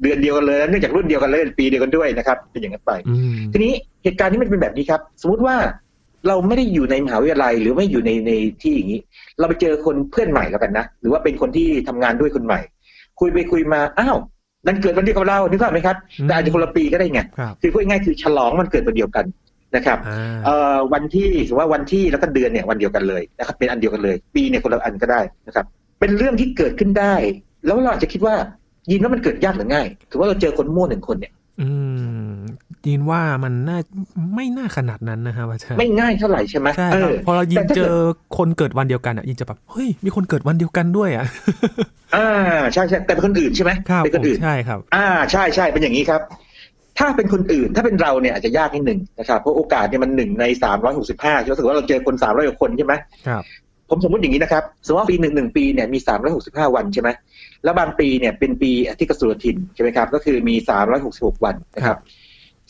[0.02, 5.56] เดือนเดียวกันเลยเนื่องจากรุ่นเดียวกันเลยปีเดียวกันด้วยนะครับเป็นอย่างนั้นไปอืมทีนี้เหตุการณ์นี้มันเป็นแบบนี้ครับ สมมติว่า
[6.28, 9.02] เราไม่ได้อยู่ในมหาวิทยาลัยหรือไม่อยู่ในในที่อย่างนี้
[9.40, 12.60] เราไปเจอคนเพื่อนใหม่แล้วกันนะหรือว่าเป็นคนที่ทำงานด้วยคนใหม่
[13.20, 14.18] คุยไปคุยมาอ้าว
[14.66, 19.26] นั่นเกิดวันเดียวกับเรานึกภาพไหมครับอืมแต่อาจจะคนละปีก็ได้ไงครับคือพูดง่ายๆคือฉลองมันเกิดวันเดียวกัน
[19.76, 25.66] นะครับอ่าเอ่อวันที่สมมติว่าวันที่แล้วก็เดือนเนี่ยวันเดียวกันเลยนะครับเป็นอันเดียวกันเลย ปีเนี่ยคนละอันก็ได้นะครับ
[26.00, 27.14] เป็นเรื่องที่เกิดขึ้นได้
[27.66, 28.36] แล้วเราอาจจะคิดว่า
[28.92, 31.70] ยินว่ามันเกิดยากหรือง่ายถือว่าเราเจอคนมั่วหนึ่งคนเนี่ยอื
[32.34, 32.36] ม
[32.90, 33.80] ยินว่ามันน่า
[34.36, 38.04] ไม่น่าขนาดนั้นนะครับอาจารย์ไม่ง่ายเท่าไหร่ใช่ไหมใช่เอครับอพอเรายินแต่ถ้าเจกิดอ
[38.38, 41.26] คนเกิดวันเดียวกันอะยินจะแบบเฮ้ยมีคนเกิดวันเดียวกันด้วยอะ
[42.16, 42.30] อ่า
[42.74, 46.22] ใช่ใช่แต่เป็นคนอื่นใช่ไหมครับเป็นคนอื่นใช่ครับ อ่าใช่ใช่เป็นอย่างนี้ครับ
[47.00, 52.94] ถ้าเป็นคนอื่นถ้าเป็นเราเนี่ยอาจจะยากนิดหนึ่งนะครับเพราะโอกาสเนี่ยมันหนึ่งในสามร้อยหกสิบห้าใช่ไหมถือว่าเราเจอคนสามร้อยกว่าคนใช่ไหม
[53.28, 53.44] ครับ
[53.90, 57.10] ผมสมมติอย่างนี้นะครับสมมติว่าปีหนึ่งหนึ่งปีเนี่ยมีสามร้อยหกสิบห้าวันใช่ไหม
[57.64, 61.98] แล้วบางปีเนี่ยเป็นปีที่กสุรทินใช่ไหมครับ ก็คือมีสามร้อยหกสิบหกวันนะครับ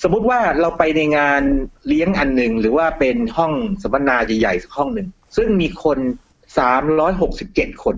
[0.04, 1.42] สมมุติว่าเราไปในงาน
[1.88, 3.54] เลี้ยงอันหนึ่งหรือว่าเป็นห้อง
[3.84, 5.98] สัมมนาใหญ่ๆสักห้องหนึ่งซึ่งมีคน
[6.60, 7.96] สามร้อยหกสิบเจ็ดคน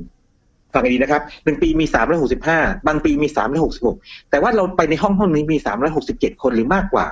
[0.73, 3.97] ฟังดีนะครับหนึ่งปีมีสามร้อยหกสิบห้าบางปีมีสามร้อยหกสิบหก
[4.29, 7.05] แต่ว่าเราไปในห้องห้องนี้มีสามร้อยหกสิบเจ็ดคนหรือมากกว่า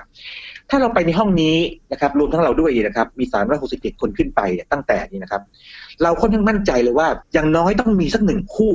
[0.70, 1.56] ถ้าเราไปในห้องนี้
[1.92, 5.42] นะครับรวมทั้งเราด้วยนะครับ มีสามร้อยหกสิบเจ็ดคนขึ้นไปตั้งแต่นี้นะครับ
[6.04, 8.74] เราค่อนข้างมั่นใจเลยว่าอย่างน้อยต้องมีสักหนึ่งคู่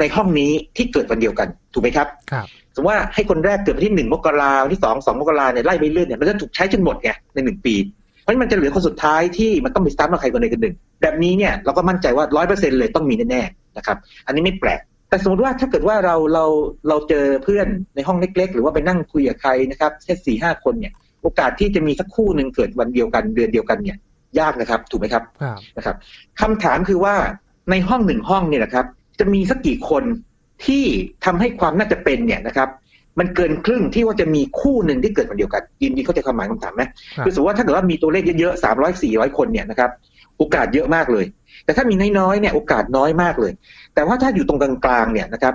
[0.00, 7.74] ในห้องนี้ที่เกิดวันเดียวกัน ถูกไหมครับครับสมมติว่าให้คนแรกเกิดวันที่หนึ่งมกราวันที่สองสองมกราเนี่ยไล่ไปเรื่อยเนี่ยมันจะถูกใช้จนหมดไงในหนึ่งปี
[8.20, 16.44] เพราะฉะนั้นมันจะเหลือคนสุดท้ายที่มันต้องไปสตาร์ทมาใครคนใดคนหนึ่ง แบบนี้เนี่ยเราก็มั่นใจว่าร้อยเปอร์เซ็นต์เลยต้องมีแน่ๆนะครับ อันนี้ไม่แปลก แต่สมมติว่าถ้าเกิดว่าเราเรา
[16.88, 20.92] เราเจอเพื่อนในห้องเล็ก ๆ หรือว่าไปนั่งคุยกับใครนะครับแค่สี่ห้าคนเนี่ย
[21.22, 23.96] โอกาสที่จะมีสักคู่หนึ่งเกิดวันเดียวกันเดือนเดียวกันเนี่ย
[24.38, 25.96] ยากนะครับ ถูกไหมครับครับนะครับ
[26.40, 27.14] คำถามคือว่า
[27.70, 28.86] ในห้องหนึ่งห้องเนี่ยนะครับ
[29.20, 30.04] จะมีสักกี่คน
[30.66, 30.84] ที่
[31.24, 32.68] ทำให้ความน่าจะเป็นเนี่ยนะครับ
[33.18, 36.82] มันเกินครึ่งที่ว่าจะมีคู่หนึ่งที่เกิดวันเดียวกันยินดีเข้าใจความหมายคำถามไหม
[37.16, 39.90] ครับคือสมมติว่าถ้าเกิดว่ามีตัวเลขเยอะๆสามร้อยสี่ร้อยคนเนี่ยนะครับ
[40.38, 41.24] โอกาสเยอะมากเลย
[41.64, 43.52] แต่ถ้ามีน้อยๆเนี่ยโอกาสน้อยมากเลย
[43.94, 45.54] แต่ว่าถ้าอยู่ตรงกลางๆเนี่ยนะครับ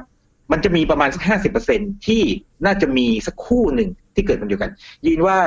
[0.51, 2.22] มันจะมีประมาณสักห้าสิบเปอร์เซ็นที่
[2.65, 4.72] น่าจะมีสักคู่หนึ่งที่เกิดวันเดียวกัน
[5.07, 5.38] ยินว่า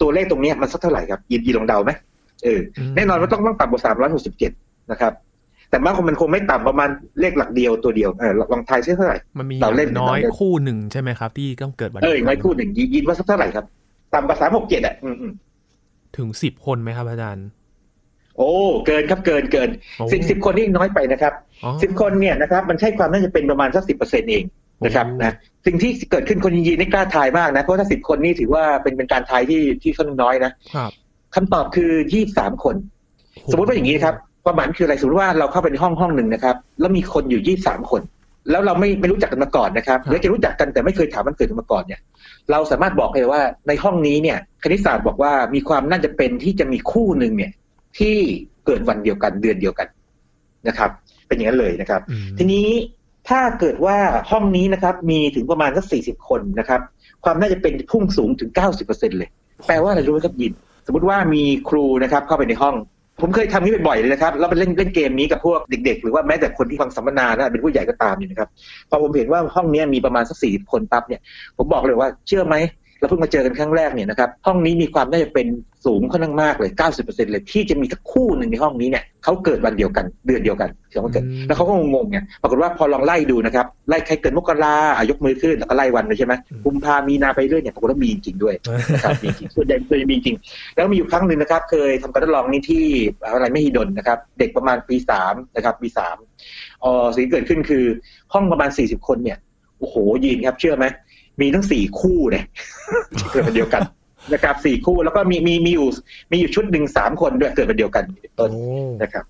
[0.00, 1.90] ตัวเลขตรงเนี้ยมันสักเท่าไหร่ครับยินยินลองเดาไหม
[2.44, 4.52] เอออืมแน่นอนว่าต้องต้องต่ำกว่าสามร้อยหกสิบเจ็ด
[4.90, 5.12] นะครับ
[5.70, 6.88] แต่มากคงมันคงไม่ต่ำประมาณ
[7.20, 13.64] เลขหลักเดียวตัวเดียวเออลองทายซิเท่าไหร่มันมีเราเล่นน้อยเราเล่นคู่หนึ่งใช่ไหมครับ ที่ต้องเกิดวันเอเดีอยวอย่างน้อยคู่หนึ่งยินยินว่าสักเท่าไหร่ครับ
[14.14, 15.32] ต่ำกว่าสามหกเจ็ดอะอืมอืม
[16.16, 17.46] ถึงสิบคนไหมครับอาจารย์
[18.38, 18.50] โอ้
[18.86, 21.32] เกินครับเกินเกินโอ้สิบสิบคนนี่น้อยไปนะครับ
[21.64, 24.44] อ๋อสิบคนเนี่ยนะครับ มันใช่ความน่าจะเป็นประมาณสักสิบเปอร์เซ็นเอง
[24.84, 25.34] นะครับโอ้นะ
[25.66, 30.90] สิ่งที่เกิดขึ้นคนยินยินไม่กล้าทายมากนะ เพราะถ้าสิบคนนี่ถือว่าเป็นเป็นการทายที่ที่ค่อนข้างน้อยนะครับ
[31.34, 32.76] คำตอบคือยี่สามคน
[33.50, 34.14] สมมติว่าอย่างนี้นะครับ
[34.46, 38.02] ความหมายคืออะไรสมมติว่าเราเข้าไปในห้องห้องหนึ่งนะครับ แล้วมีคนอยู่ยี่สามคน
[38.50, 42.00] แล้วเราไม่ไม่รู้จักกันมาก่อนนะครับหรือจะรู้จักกันแต่ไม่เคยถามมันเกิดกันมาก่อนเนี่ย
[42.50, 47.52] เราสามารถบอกเลยว่าในห้องนี้เนี่ยคณิตศาสตร์บอกว่ามีความน่าจะเป็นที่จะมีคู่หนึ่งเนี่ย
[47.98, 48.16] ที่
[48.66, 49.88] เกิดวันเดียวกันเดือนเดียวกัน
[50.68, 50.90] นะครับ
[51.28, 52.66] เป็นอย่างนั้นเลยนะครับอืมทีนี้
[53.28, 53.98] ถ้าเกิดว่า
[54.30, 56.80] ห้องนี้นะครับ มีถึงประมาณสักสี่สิบคนนะครับ
[57.24, 59.28] ความน่าจะเป็นพุ่งสูงถึงเก้าสิบเปอร์เซ็นเลย
[59.66, 60.52] แปลว่าอะไรรู้ไหมครับยิน
[60.86, 62.74] สมมติว่ามีครูนะครับ เข้าไปในห้อง
[63.20, 68.48] ผมเคยทำนี้บ่อยเลยนะครับแล้วไปเล่นเล่นเกมนี้กับพวกเด็ก ๆ หรือว่าแม้แต่คนที่ฟังสัมมนานะเป็นผู้ใหญ่ก็ตามนี่นะครับ
[68.90, 71.20] พอผมเห็นว่าห้องนี้มีประมาณสักสี่สิบคนปั๊บเนี่ย
[71.56, 72.56] ผมบอกเลยว่าเชื่อไหม
[73.06, 75.46] เราเพิ่งมาเจอกันครั้งแรกเนี่ยนะครับห้องนี้มีความน่าจะเป็น
[75.86, 88.54] สูงค่อนข้างมากเลย 90%เลยที่จะมีสักคู่หนึ่งในห้องนี้เนี่ยเขาเกิดวันเดียวกันเดือนเดียวกันที่เขาเกิดอืมแล้วเขาก็งงๆไงปรากฏว่าพอลองไล่ดูนะครับไล่ใครเกิดมกราอะยกมือขึ้นแล้วก็ไล่วันเลยใช่ไหมอืมกุมภามีนาไปเรื่อยเนี่ยปรากฏว่ามีจริงๆด้วย
[88.94, 90.36] นะครับมีจริงส่วนใหญ่ส่วนใหญ่มีจริง
[90.74, 92.84] แล้วมีอยู่ครั้งหนึ่งนะครับ เคยทำการทดลองนี้ที่
[93.24, 96.16] อะไรไม่ฮิดนนะครับเด็กประมาณปีสามนะครับปีสาม
[96.80, 97.84] เออสิ่งที่เกิดขึ้นคือ
[98.32, 99.38] ห้องประมาณสี่สิบคนเนี่ย
[99.78, 100.86] โอ้โหยีนครับเชื่อไหม
[101.40, 102.44] มีทั้งสี่คู่เนี่ย
[103.18, 103.82] ที่เกิดวันเดียวกัน
[104.34, 105.88] นะครับสี่คู่แล้วก็มีมีมีอยู่
[106.32, 108.62] มีอยู่ชุดหนึ่งสามคนด้วยเกิดวันเดียวกันเป็นต้นโอ้
[109.02, 109.24] นะครับ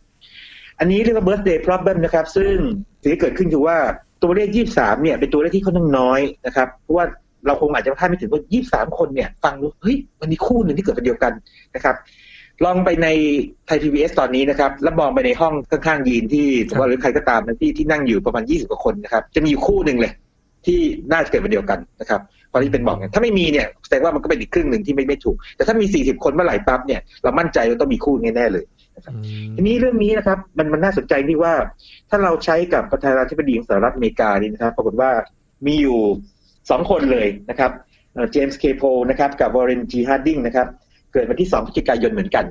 [0.79, 2.55] อันนี้เรียกว่า birthday problem นะครับ ซึ่ง
[3.01, 3.77] สิ่งที่เกิดขึ้นคือว่า
[4.23, 7.05] ตัวเลข23เนี่ยเป็นตัวเลขที่ค่อนข้างน้อยนะครับเพราะว่า
[7.47, 11.33] เราคงอาจจะคาดไม่ถึงว่า23คนเนี่ย ฟังดูเฮ้ยมันมีคู่หนึ่งที่เกิดวันเดียวกัน
[11.75, 11.97] นะครับ
[12.64, 13.09] ลองไปใน
[13.66, 20.12] ไทยพีบีเอสตอนนี้นะครับ แล้วมองไปในห้องข้างๆยีนที่สมมติว่าหรือใครก็ตามนะที่ที่นั่งอยู่ประมาณ20กว่าคนนะครับ จะมีอยู่คู่หนึ่งเลย
[20.66, 22.20] ที่น่าจะเกิดวันเดียวกันนะครับ
[22.52, 28.64] ตอนที่เป็นบอกเนี่ยถ้าไม่มีเนี่ยแสดงว่ามันก็เป็นอีกครึ่งหนึ่งที่ไม่ไม่ถูก แต่ถ้ามี 40 คนเมื่อไหร่ปั๊บเนี่ยเรามั่นใจว่าต้องมีคู่แน่ๆเลย
[29.09, 29.14] อื
[29.50, 31.55] มทีนี้เรื่องนี้นะครับมันมันน่าสนใจที่ว่า
[32.11, 35.11] ถ้าเราใช้กับประธานาธิบดีของสหรัฐอเมริกานี่นะครับปรากฏว่า
[35.66, 35.98] มีอยู่
[36.70, 37.70] สองคนเลยนะครับ
[38.33, 40.66] เจมส์เคโพล์กนะครับกับวอร์เรนจีฮาร์ดิงนะครับ
[41.12, 42.44] เกิดวันที่สองพฤศจิกายนเหมือนกัน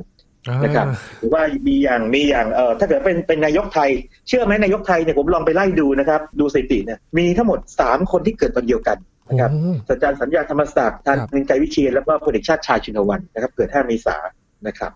[0.63, 0.85] นะครับ
[1.19, 3.89] หรือว่ามีอย่างมีอย่างเอ่อถ้าเกิดเป็นเป็นนายกไทย
[4.27, 8.97] เชื่อไหมนายกไทยเนี่ยผมลองไปไล่ดูนะครับ ดูสถิติเนี่ยมีทั้งหมดสามคนที่เกิดวันเดียวกัน
[9.29, 9.51] นะครับ
[9.87, 14.29] อาจารย์สัญญาธรรมศักดิ์ธานินทร์กรัยวิเชียรแล้วก็พลเอกชาติชายชุณหะวัณนะครับ เกิด 5 เมษายน
[14.67, 14.91] นะครับ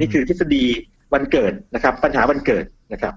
[0.00, 0.64] นี่คือทฤษฎี
[1.12, 3.14] วันเกิดนะครับ ปัญหาวันเกิดนะครับ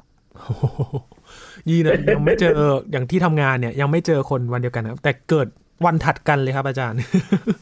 [1.70, 2.60] ยีนะยังไม่เจอ
[2.92, 5.48] อย่างที่ทำงานเนี่ย ยังไม่เจอคนวันเดียวกันนะแต่เกิด
[5.86, 7.00] วันถัดกันเลยครับอาจารย์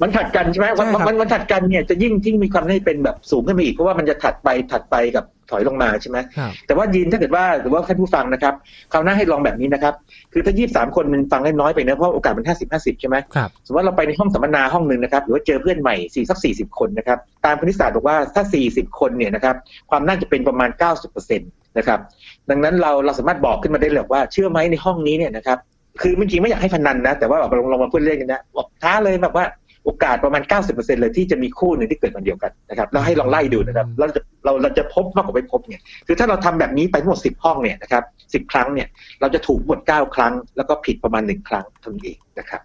[0.02, 6.18] มันถัดกันใช่ไหมวันวันวันถัดกันเนี่ยจะยิ่งยิ่งมีความให้เป็นแบบสูงขึ้นไปอีกเพราะว่ามันจะถัดไปถัดไปกับถอยลงมาใช่ไหม
[6.68, 8.54] แต่ว่ายินถ้าเกิดว่าหรือว่าท่านผู้ฟังนะครับ
[8.92, 9.94] คราวหน้าให้ลองแบบนี้นะครับ
[10.34, 13.16] คือถ้ายี่สามคนมันฟังได้น้อยไปนะเพราะโอกาสมันห้าสิบห้าสิบใช่ไหม
[13.66, 19.56] สมมติว่าเราไปในห้องสัมมนาห้องหนึ่งนะครับหรือว่าเจอเพื่อนใหม่สี่สักสี่สิบคนนะครับตามคณิตศาสตร์บอกว่าถ้าสี่สิบคนเนี่ยนะครับ
[19.90, 22.00] ความน่าจะเป็นประมาณเก้าสิบเปอร์เซ็นต์นะครับ
[22.50, 25.58] ดังนั้นเราเราสามารถบอกขึ้นมาได้เลยว่าเชื่อไหมในห้องนี้เนี่ยนะครับ
[26.02, 29.46] คือจริงไม่อยากให้พนันนะ แต่ว่าแบบลองลองมาพูดเล่นกันนะบอกท้าเลยแบบว่า
[29.86, 38.04] โอกาสประมาณ 90%เลยที่จะมีคู่หนึ่งที่เกิดวันเดียวกันนะครับแล้วให้ลองไล่ดูนะครับเราจะเราเราจะพบมากกว่าไม่พบเนี่ยคือถ้าเราทำแบบนี้ไปทั้งหมด 10 ห้องเนี่ยนะครับ
[38.46, 38.88] 10 ครั้งเนี่ย
[39.22, 42.62] เราจะถูกหมด 9 ครั้ง แล้วก็ผิดประมาณ 1 ครั้งเท่านั้นเองนะครับ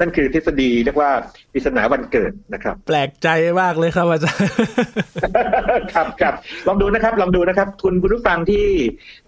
[0.00, 1.10] นั่นคือทฤษฎีเรียกว่า
[1.52, 3.28] ปริศนาวันเกิดนะครับ แปลกใจ
[3.60, 4.50] มากเลยครับอาจารย์
[5.94, 6.34] ครับครับ
[6.68, 8.66] ลองดูนะครับ ลองดูนะครับคุณผู้ฟังที่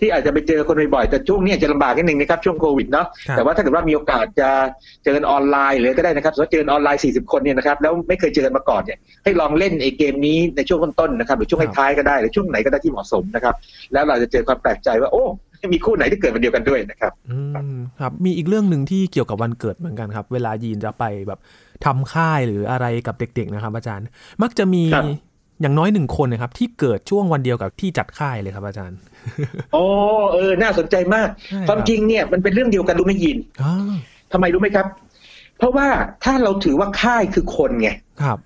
[0.00, 4.50] ที่อาจจะไปเจอคนบ่อยๆแต่ช่วงนี้จะลำบากนิดนึงนะครับ ช่วงโควิดเนาะแต่ว่าถ้าเกิดว่ามีโอกาสจะ
[5.04, 13.54] เจอออนไลน์เลยก็ได้นะครับสมมติเจอออนไลน์ 40 คนเนี่ยนะครับแล้วไม่เคยเจอมาก่อนเนี่ยให้ลองเล่นไอ้เกมนี้ในช่วงต้นๆนะครับหรือช่วงท้ายๆก็ได้หรือช่วงไหนก็ได้ที่เหมาะสมนะครับ
[13.92, 15.24] แล้วเราจะเจอความแปลกใจว่าโอ้
[15.72, 17.38] มีคู่ไหนที่เกิดวันเดียวกันด้วยนะครับอื
[17.74, 21.40] มครับมีอีกเรื่องหนึ่งที่เกี่ยวกับวันเกิดเหมือนกันครับ เวลายีนจะไปแบบ
[21.84, 24.06] ทำค่ายหรืออะไรกับเด็ก ๆ นะครับ อาจารย์
[24.42, 24.84] มักจะมี
[25.60, 28.98] อย่างน้อยหนึ่งคนนะครับ ที่เกิดช่วงวันเดียวกับที่จัดค่ายเลยครับอาจารย์
[29.72, 29.84] โอ้
[30.32, 31.28] เออ น่าสนใจมาก
[31.68, 33.38] ความจริงเนี่ยมันเป็นเรื่องเดียวกันรู้ไหมยิน
[34.32, 34.86] ทำไมรู้ไหมครับ
[35.58, 35.88] เพราะว่า
[36.24, 37.90] ถ้าเราถือว่าค่ายคือคนไง
[38.22, 38.38] ครับ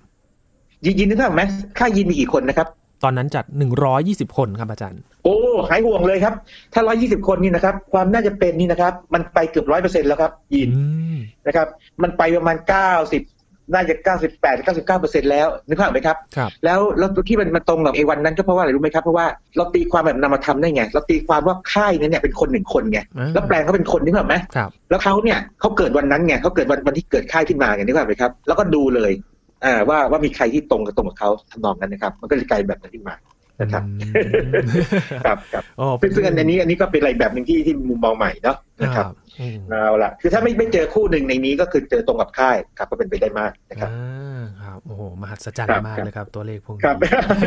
[0.85, 1.41] ยินยินนึกภาพไหม
[1.79, 2.67] ค่ายยินมีกี่คนนะครับ
[3.03, 5.35] ตอนนั้นจัดหนึ่งร้อยี่สิบคนครับอาจารย์ โอ้
[5.69, 6.33] หายห่วงเลยครับ
[6.73, 10.69] ถ้าร้อยี่สิบคนนี่นะครับ ความน่าจะเป็นนี่นะครับ มันไปเกือบร้อยเปอร์เซ็นแล้วครับ ยิน
[11.47, 11.67] นะครับ
[12.01, 13.23] มันไปประมาณเก้าสิบ
[13.73, 19.25] น่าจะเก้าสิบแปดเก้าสิบเก้าเปอร์เซ็นแล้วนึกภาพไหมครับครับ แล้วแล้วที่มันมาตรงกับเอวันนั้นก็เพราะว่าอะไรรู้ไหมครับ เพราะว่า
[19.57, 22.99] เราตีความแบบนำมาทำได้ไง เราตีความว่าค่ายนั้นเนี่ยเป็นคนหนึ่งคนไง
[23.33, 29.11] แล้วแปลงเขาเป็นคนนึกภาพไหมครับแล้วเขาเนี่ยเขาเกิดวันนั้นไงเขาเกิดวันวันที่เกิดค่ายขึ้นมาไงนึกภาพไหมครับ แล้วก็ดูเลย
[29.65, 33.15] อ่าว่าว่ามีใครที่ตรงกับตรงกับเขาทำนองนั้นนะครับ มันก็เลยกลายแบบนั้นขึ้นมา
[33.61, 33.83] นะครับ
[35.25, 35.63] ครับครับ
[36.15, 39.05] ซึ่งอันนี้อันนี้ก็เป็นอะไรแบบหนึ่งที่ที่มุมมองใหม่เนาะนะครับ
[39.69, 43.91] เอาละคือถ้าไม่ไม่เจอคู่หนึ่งในนี้ก็คือเจอตรงกับค่ายครับก็เป็นไปได้มากนะครับ
[44.63, 46.95] ครับโอ้โหมหัศจรรย์มากเลยครับ ตัวเลขพวกนี้ครับ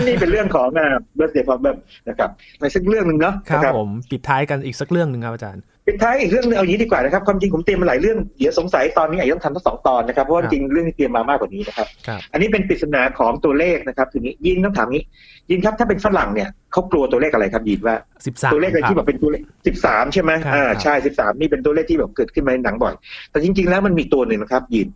[0.07, 0.68] นี่เป็นเรื่องของ
[1.16, 1.77] เบอร์เดียความแบบ
[2.09, 11.87] นะครับในสักเรื่องหนึ่งเนาะครับผมปิดท้ายกันอีกสักเรื่องหนึ่งครับอาจารย์ ปิดท้ายอีกเรื่องนึงเอาอย่างนี้ดีกว่านะครับความจริงผมเตรียมมาหลายเรื่องเดี๋ยวสงสัยตอนนี้อาจจะต้องทำทั้งสองตอนนะครับเพราะว่าจริงเรื่องที่เตรียมมามากกว่านี้นะครับ
[12.33, 15.03] อันนี้เป็นปริศนาของตัวเลขนะครับทีนี้ยินต้องถามนี้
[15.50, 22.94] ยินครับถ้าเป็นฝรั่งเนี่ยเขากลัวตัวเลขอะไรครับยินว่าสิบสามตัวเลขอะไรที่แบบเป็นตัวเลขสิบสามใช่ไหมอ่าใช่สิบสามนี่เป็นตัวเลขที่แบบเกิดขึ้นมาในหนังบ่อย
[23.31, 24.88] แต่จริง ๆ แล้วมันมีตัวหนึ่งนะครับยิน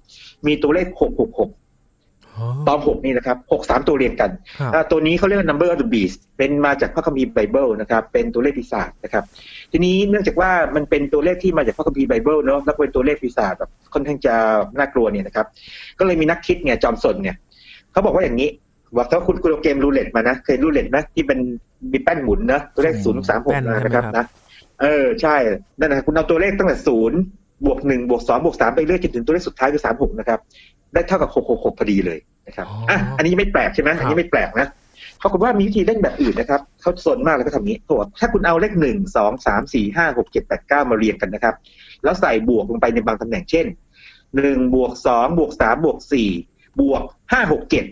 [0.47, 1.51] มีตัวเลขหกหกหก
[2.69, 4.31] ตอนหกนี่นะครับหกสามตัวเรียงกัน
[4.91, 9.25] ตัวนี้เขาเรียกว่า number of the beast เป็นมาจากพระคัมภีร์ไบเบิลนะครับ เป็นตัวเลขปีศาจนะครับ
[9.73, 14.35] ทีนี้เนื่องจากว่ามันเป็นตัวเลขที่มาจากพระคัมภีร์ไบเบิลเนาะแล้วเป็นตัวเลขปีศาจแบบค่อนข้างจะ
[14.79, 15.47] น่ากลัวเนี่ยนะครับ
[15.99, 17.37] ก็เลยมีนักคิดเนี่ยจอมสนเนี่ย
[17.93, 18.49] เขาบอกว่าอย่างนี้
[18.97, 21.39] ว่าถ้าคุณคุณเกมรูเล็ตมานะเคยรูเล็ตไหมที่เป็น
[21.93, 24.25] มีแป้นหมุนนะตัวเลขศูนย์สามหกนะครับนะ
[24.83, 25.37] เออใช่
[25.79, 27.21] นั่นนะคุณเอาตัวเลขตั้งแต่ศูนย์
[27.67, 30.39] บวกหนึ่งบวกสองบวกสามไปเรื่อยจนถึงตัวเลขสุดท้ายคือสามหกนะครับ
[30.95, 34.69] ได้เท่ากับหกหกหกพอดีเลยนะครับอะอันนี้ไม่แปลกใช่ไหมอันนี้ไม่แปลกนะ
[35.19, 41.55] เขาบอกว่ามีวิธีเล่นแบบอื่นนะครับเขาสนมากเลยก็ทำนี้เขาบอกถ้าคุณเอาเลขหนึ่งสองสามสี่ห้าหกเจ็ดแปดเก้ามาเรียงกันนะครับ
[42.03, 43.67] แล้วใส่บวกลงไปในบางตำแหน่งเช่น
[44.37, 46.31] หนึ่งบวกสองบวกสามบวกสี่
[46.81, 47.03] บวก
[47.33, 47.85] ห้าหกเจ็ด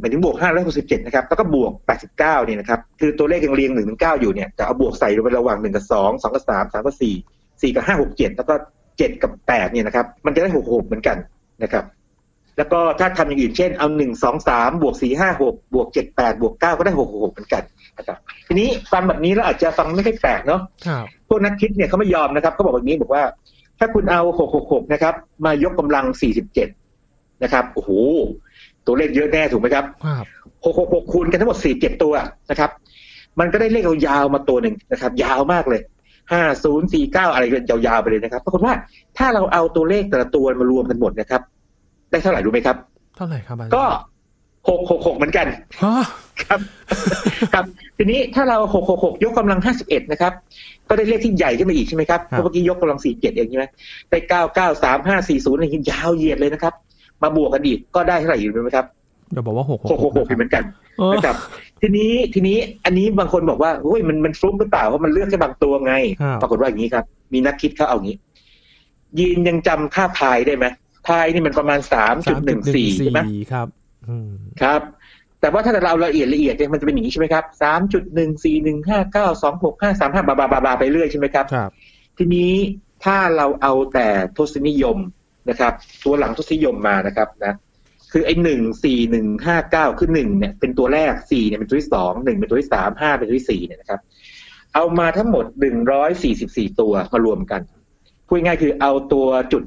[0.00, 7.14] หมายถึงบวกห้าร้อยหกสิบเจ็ดนะครับ แล้วก็บวกแปดสิบเก้าเนี่ยนะครับ คือตัวเลขยังเรียงหนึ่งถึงเก้าอยู่เนี่ยแต่เอาบวกใส่ลงไประหว่างหนึ่งกับสองสองกับสามสามกับสี่
[7.62, 8.54] สี่กับห้าหกเจ็ดแล้วก็
[8.98, 11.16] เจ็ดกับแปดเนี่ยนะครับ มันจะได้หกหกเหมือนกัน
[11.62, 11.84] นะครับ
[12.62, 17.62] แล้วก็ถ้าทำอย่างอื่นเช่นเอาหนึ่งสองสามบวกสี่ห้าหกบวกเจ็ดแปดบวกเก้าก็ได้หกหกเหมือนกัน
[17.98, 20.60] นะครับทีนี้ฟังแบบนี้แล้วอาจจะฟังไม่ค่อยแปลกเนาะ
[21.28, 23.22] พวกนักคิดเนี่ยเขาไม่ยอมนะครับเขาบอกแบบนี้บอกว่า
[23.78, 26.68] ถ้าคุณเอาหกหกหกนะครับ มายกกำลังสี่สิบเจ็ด
[27.42, 27.90] นะครับโอ้โห
[28.86, 29.84] ตัวเลขเยอะแน่ถูกไหมครับ
[30.64, 32.14] หกหกหกคูณกันทั้งหมดสี่เจ็ดตัว
[32.50, 32.70] นะครับ
[33.40, 35.80] มันก็ได้เลขยาวมาตัวหนึ่งนะครับ ยาวมากเลย
[36.32, 38.74] ห้าศูนย์สี่เก้าอะไรกันยาวๆไปเลยนะครับปรากฏว่า
[39.18, 41.42] ถ้าเราเอาตัวเลขแต่ละตัวมารวมกันหมดนะครับ
[42.12, 42.76] ได้เท่าไหร่รู้ไหมครับ
[43.16, 43.84] เท่าไหร่ครับก็
[44.68, 45.46] หกหกหกเหมือนกัน
[45.82, 46.04] ฮะ
[46.42, 46.60] ครับ
[47.54, 47.64] ครับ
[47.98, 50.32] ทีนี้ถ้าเราหกหกหกยกกำลังห้าสิบเอ็ดนะครับ
[50.88, 53.64] ก็ได้เลขที่ใหญ่ขึ้นมาอีกใช่ไหมครับเพราะเมื่อกี้ยกกำลังสี่เจ็ดเองใช่ไหม
[54.10, 56.74] ได้เก้าเก้าสามห้าสี่ศูนย์อะไรอย่างเงี้ยยาวเหยียดเลยนะครับ
[57.22, 58.86] มาบวกกันอีกก็ได้เท่าไหร่อยู่รู้ไหมครับ
[59.32, 60.62] เดี๋ยวบอกว่าหกหกหกหกเหมือนกัน
[60.98, 61.36] เออนะครับ
[61.80, 68.16] ทีนี้ทีนี้อันนี้บางคนบอกว่าโอ้ยมันมันฟลุกหรือเปล่าเพราะมันเลือกแค่บางตัวไงครับปรากฏว่าอย่างนี้ครับ มีนักคิดเขาเอางี้
[69.18, 70.66] ยีนยังจำค่าพายได้ไหม
[71.06, 73.20] พายนี่มันประมาณสามจุดหนึ่งสี่ใช่ไหม
[73.52, 73.68] ครับ
[74.08, 74.80] อืมครับ
[75.40, 81.70] แต่ว่าถ้าเราละเอียดละเอียดเนี่ยมันจะเป็นอย่างนี้ใช่ไหมครับสามจุดหนึ่งสี่หนึ่งห้าเก้าสองหกห้าสามห้าบาบาบาบาไปเรื่อยใช่ไหมครับครับ
[82.18, 82.52] ทีนี้
[83.04, 84.98] ถ้าเราเอาแต่ทศนิยม
[85.50, 85.72] นะครับ
[86.04, 87.54] ตัวหลังทศนิยมมานะครับนะ
[88.12, 94.00] คือไอ้หนึ่งสี่หนึ่งห้าเก้าคือหนึ่งเนี่ยเป็นตัวแรกสี่เนี่ยเป็นตัวที่สองหนึ่งเป็นตัวที่สามห้าเป็นตัวที่สี่เนี่ยนะครับ
[94.74, 97.60] เอามาทั้งหมดหนึ่งร้อยสี่สิบสี่ตัวมารวมกัน
[98.26, 99.62] พูดง่ายๆคือเอาตัวจุด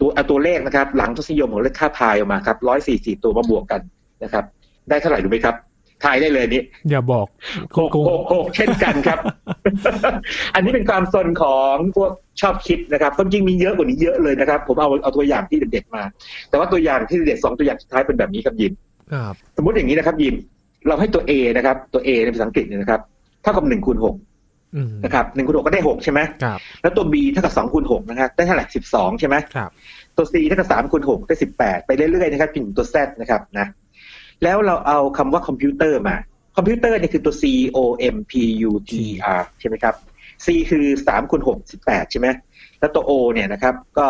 [0.00, 3.80] ตัวเอาตัวเลขนะครับ หลังทศนิยมของเลขค่าพายออกมาครับร้อยสี่สี่ตัวมาบวกกัน
[4.24, 4.44] นะครับ
[4.88, 5.56] ได้เท่าไหร่รู้ไหมครับ
[6.04, 7.26] ทายได้เลยนี่อย่าบอก
[7.76, 9.18] หกหกหกเช่นกันครับ
[10.54, 16.02] อันนี้เป็นความสนของพวกชอบคิดนะครับความจริงมีเยอะกว่านี้เยอะเลยนะครับ ผมเอาเอาตัวอย่างที่เด็ดๆมา
[16.48, 18.72] แต่ว่าตัวอย่างที่เด็ดสองตัวอย่างสุดท้ายเป็นแบบนี้ครับยิม
[19.12, 20.34] ครับสมมติอย่างนี้นะครับยิม
[20.88, 23.00] เราให้ตัว A นะครับ ตัว A ในภาษาอังกฤษเนี่ยนะครับ
[23.42, 24.33] เท่ากับหนึ่งคูณหกอืม
[25.04, 29.70] นะครับหนึ่งคูณหกก็ได้หกใช่ไหมครับแล้วตัว B เท่ากับสองคูณหกนะครับได้เท่าไหร่สิบสองใช่ไหมครับ
[30.16, 33.66] ตัว C เท่ากับสามคูณหกได้สิบแปดไปเรื่อยๆนะครับจนถึงตัว Z นะครับนะ
[34.42, 36.16] แล้วเราเอาคำว่าคอมพิวเตอร์มา
[36.56, 37.44] คอมพิวเตอร์เนี่ยคือตัว C
[37.76, 37.78] O
[38.14, 38.32] M P
[38.68, 38.92] U T
[39.38, 39.94] R ใช่ไหมครับ
[40.44, 42.28] C คือสามคูณหกสิบแปดใช่ไหม
[42.80, 44.06] แล้วตัว O เนี่ยนะครับ ก็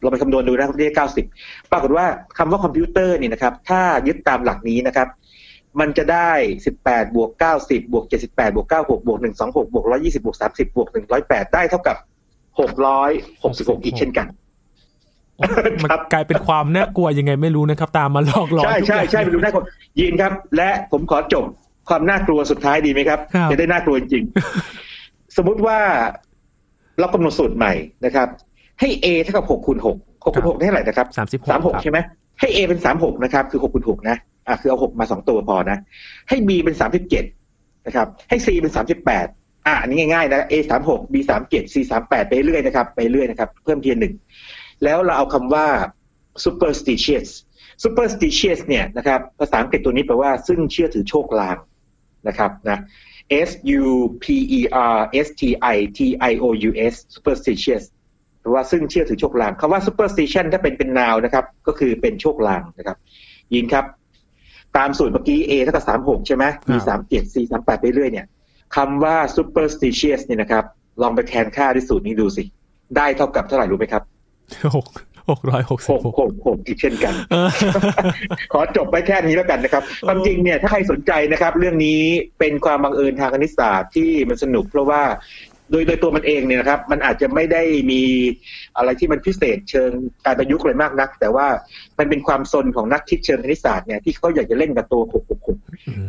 [0.00, 1.26] เราไปคำนวณดูนะครับได้เก้าสิบ
[1.72, 2.06] ปรากฏว่า
[2.38, 5.08] คำว่าคอมพิวเตอร์เนี่ยนะครับ ถ้ายึดตามหลักนี้นะครับ
[5.80, 6.30] มันจะได้
[6.66, 11.96] สิบแปดบวกเก้าสิบบวกเจ็ดสิบแปดบวกเก้าหกบวกหนึ่งสองหกบวกร้อยี่สิบบวกสามสิบบวกหนึ่งร้อยแปดได้เท่ากับ
[12.60, 13.10] หกร้อย
[13.42, 14.26] หกสิบหกอีกเช่นกัน
[15.82, 19.64] มันครับกลายเป็นความน่ากลัวยังไงไม่รู้นะครับ ตามมาหลอกหลอนใช่ทุกใช่อย่างใช่ไปดูได้คน
[20.00, 21.44] ยินครับ และผมขอจบ
[21.88, 25.78] ความน่ากลัวสุดท้ายดีไหมครับครับจะได้น่ากลัวจริงๆสมมุติว่า
[26.98, 27.72] เรากำหนดสูตรใหม่
[28.04, 28.28] นะครับ
[28.80, 31.98] ให้ a เท่ากับหกคูณหกหกคูณหกได้เท่าไหร่นะครับสามสิบหกสามหกใช่ไหม
[32.42, 34.16] ให้ a เป็นสามหกนะครับ คือหกคูณหกนะ
[34.48, 35.78] อะคือเอาหกมาสองตัวพอนะ
[36.28, 37.24] ให้ b เป็นสามสิบเจ็ด
[37.86, 39.26] นะครับ ให้ c เป็นสามสิบแปด
[39.66, 44.14] อะอันนี้ง่ายๆนะ a สามหก b สามเจ็ด c สามแปดไปเรื่อยนะครับ ไปเรื่อยนะครับ เพิ่มเพียงหนึ่ง
[44.84, 45.66] แล้วเราเอาคำว่า
[46.44, 47.28] superstitious
[47.84, 51.56] superstitious เนี่ยนะครับ ภาษาอังกฤษตัวนี้แปลว่าซึ่งเชื่อถือโชคลาง
[52.28, 52.78] นะครับนะ
[53.48, 53.50] S
[53.80, 53.84] U
[54.22, 54.24] P
[54.58, 54.60] E
[54.94, 55.42] R S T
[55.74, 55.98] I T
[56.30, 57.82] I O U S superstitious
[58.42, 62.96] แปลว่าซึ่งเชื่อถือโชคลางคำว่า superstition ถ้าเป็นเป็น noun นะครับ ก็คือเป็นโชคลางนะครับ
[63.54, 63.84] ยินครับ
[64.76, 68.26] ตามสูตรเมื่อกี้ A เท่ากับสามหกใช่ไหม B สามเจ็ด C สามแปดไปเรื่อยเนี่ย
[68.76, 70.64] คำว่า superstitious เนี่ยนะครับ
[71.02, 72.44] ลองไปแทนค่าที่สูตรนี้ดูสิ
[72.96, 74.02] ได้เท่ากับเท่าไหร่รู้ไหมครับ
[74.76, 74.86] หก
[75.30, 77.48] หกร้อยหกสิหบกหกหกหกอีกเช่นกันเออ
[78.52, 82.00] ขอจบไปแค่นี้แล้วกันนะครับความจริงเนี่ยถ้าใครสนใจนะครับ เรื่องนี้
[82.38, 85.02] เป็นความบังเอิญทางคณิตศาสตร์ที่มันสนุกเพราะว่า
[85.72, 88.02] โดยโดยตัวมันเองเนี่ยนะครับ มันอาจจะไม่ได้มี
[88.76, 89.90] อะไรที่มันพิเศษเชิง
[90.26, 91.46] การประยุกต์อะไรมากนัก แต่ว่า
[91.98, 95.58] มันเป็นความสนของนักคิดเชิงคณิตศาสตร์เนี่ยที่เขาอยากจะเล่นกับตัวหกหกหก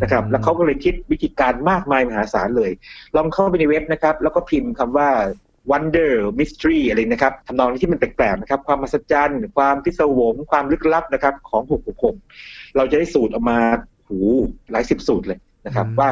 [0.02, 2.72] นะครับ แล้วเขาก็เลยคิดวิธีการมากมายมหาศาลเลย
[3.16, 5.10] ลองเข้าไปในเว็บนะครับ แล้วก็พิมพ์คำว่า
[5.72, 11.62] wonder mystery อะไรนะครับทำนองที่มันแปลกๆนะครับ ความมหัศจรรย์ ความพิศวง ความลึกลับนะครับของ
[12.20, 13.60] 666เราจะได้สูตรออกมา
[14.08, 14.20] หู
[14.72, 16.10] หลายสิบสูตรเลยนะครับ ว่า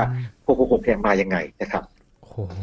[0.47, 1.83] 666เนี่ยมายังไงนะครับ
[2.31, 2.55] โอ้โห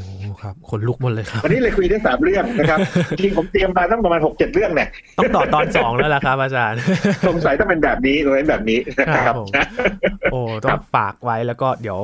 [0.42, 2.78] ครับขนลุกหมดเลยครับ วันนี้เลยคุยได้สามเรื่องนะครับ
[3.11, 6.78] จริงๆผมเตรียมมาตั้งประมาณหกเจ็ดเรื่องเนี่ยต้องต่อตอนสองแล้วล่ะครับอาจารย์
[7.28, 8.78] สงสัยต้องเป็นแบบนี้ตรงนี้แบบนี้
[9.14, 9.48] นะคครัรับบผม
[10.33, 11.98] โอ้ต้องฝากไว้แล้วก็เดี๋ยว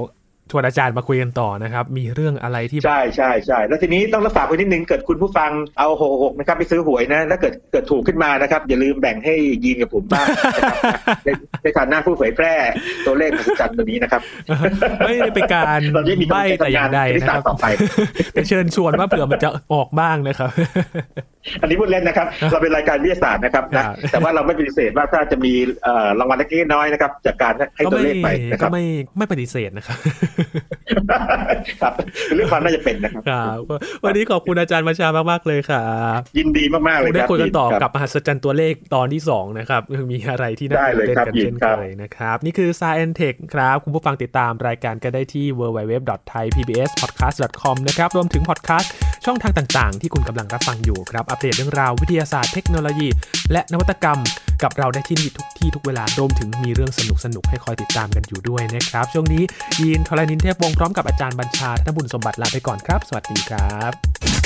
[0.51, 10.27] ชวนอาจารย์มาคุยกันต่อนะครับ มีเรื่องอะไรที่ใช่ใช่ใช่แล้วทีนี้ต้องรับฝากไว้นิดนึงเกิดคุณผู้ฟังเอาหกหกนะครับไปซื้อหวยนะถ้าเกิดเกิดถูกขึ้นมานะครับ อย่าลืมแบ่งให้ยีนกับผมบ้าง
[10.57, 10.77] นะครับ
[11.25, 11.29] ใน
[11.63, 12.55] ในฐานะผู้เผยแพร่
[13.07, 14.23] ตัวเลขมหัศจรรย์ตัวนี้นะครับ
[15.05, 17.67] ไม่ได้เป็นการเราจะมีใบ้แต่อย่างใดที่นะสาคมรับต่อไป
[18.33, 20.51] แต่เชิญชวนว่าเผื่อมันจะออกบ้างนะครับ
[21.61, 25.53] อันนี้พูดเล่นนะครับ เราเป็นรายการวิทยาศาสตร์นะครับครันะบแต่ว่าเราไม่ปฏิเสธว่าถ้าจะมี
[25.83, 28.85] เอ่อรางวัลเล็กๆน้อยๆนะครับ จากการให้ก็ตัวไม่เลขไปนะคก็รับไม่
[29.19, 29.99] ไม่ปฏิเสธนะครับ
[31.81, 31.93] ครับ
[32.27, 33.59] เป็นเรื่องความน่าจะเป็นนะครับครับ
[34.05, 48.93] วันนี้ขอบคุณอาจารย์มาชามากๆเลยครับยินดีมากๆเลยได้ครับคุยกันต่อครับกับมหัศจรรย์ตัวเลขตอนที่2นะครับมีอะไรที่น่าได้ตื่นเลยเต้นครับกันยินเช่นครัเคบยนะครับนี่คือ Science Tech ครับคุณผู้ฟังติดตามรายการก็ได้ที่ www.thaipbspodcast.com นะครับรวมถึงพอดแคสต์
[49.25, 53.09] ช่องทางต่างๆ ที่คุณกำลังรับฟังอยู่ครับอัปเดตเรื่องราววิทยาศาสตร์เทคโนโลยี
[53.53, 54.19] และนวัตกรรม
[54.63, 59.43] กับเราได้ที่นี่ทุกที่ทุกเวลารวมถึงมีเรื่องสนุกสนุกให้คอยติดตามกันอยู่ด้วยนะครับ ช่วงนี้
[59.81, 64.44] ยีนทรณินเทพวงพร้อมกับอาจารย์บัญชาธนบุญสมบัติลาไปก่อนครับ สวัสดีครับ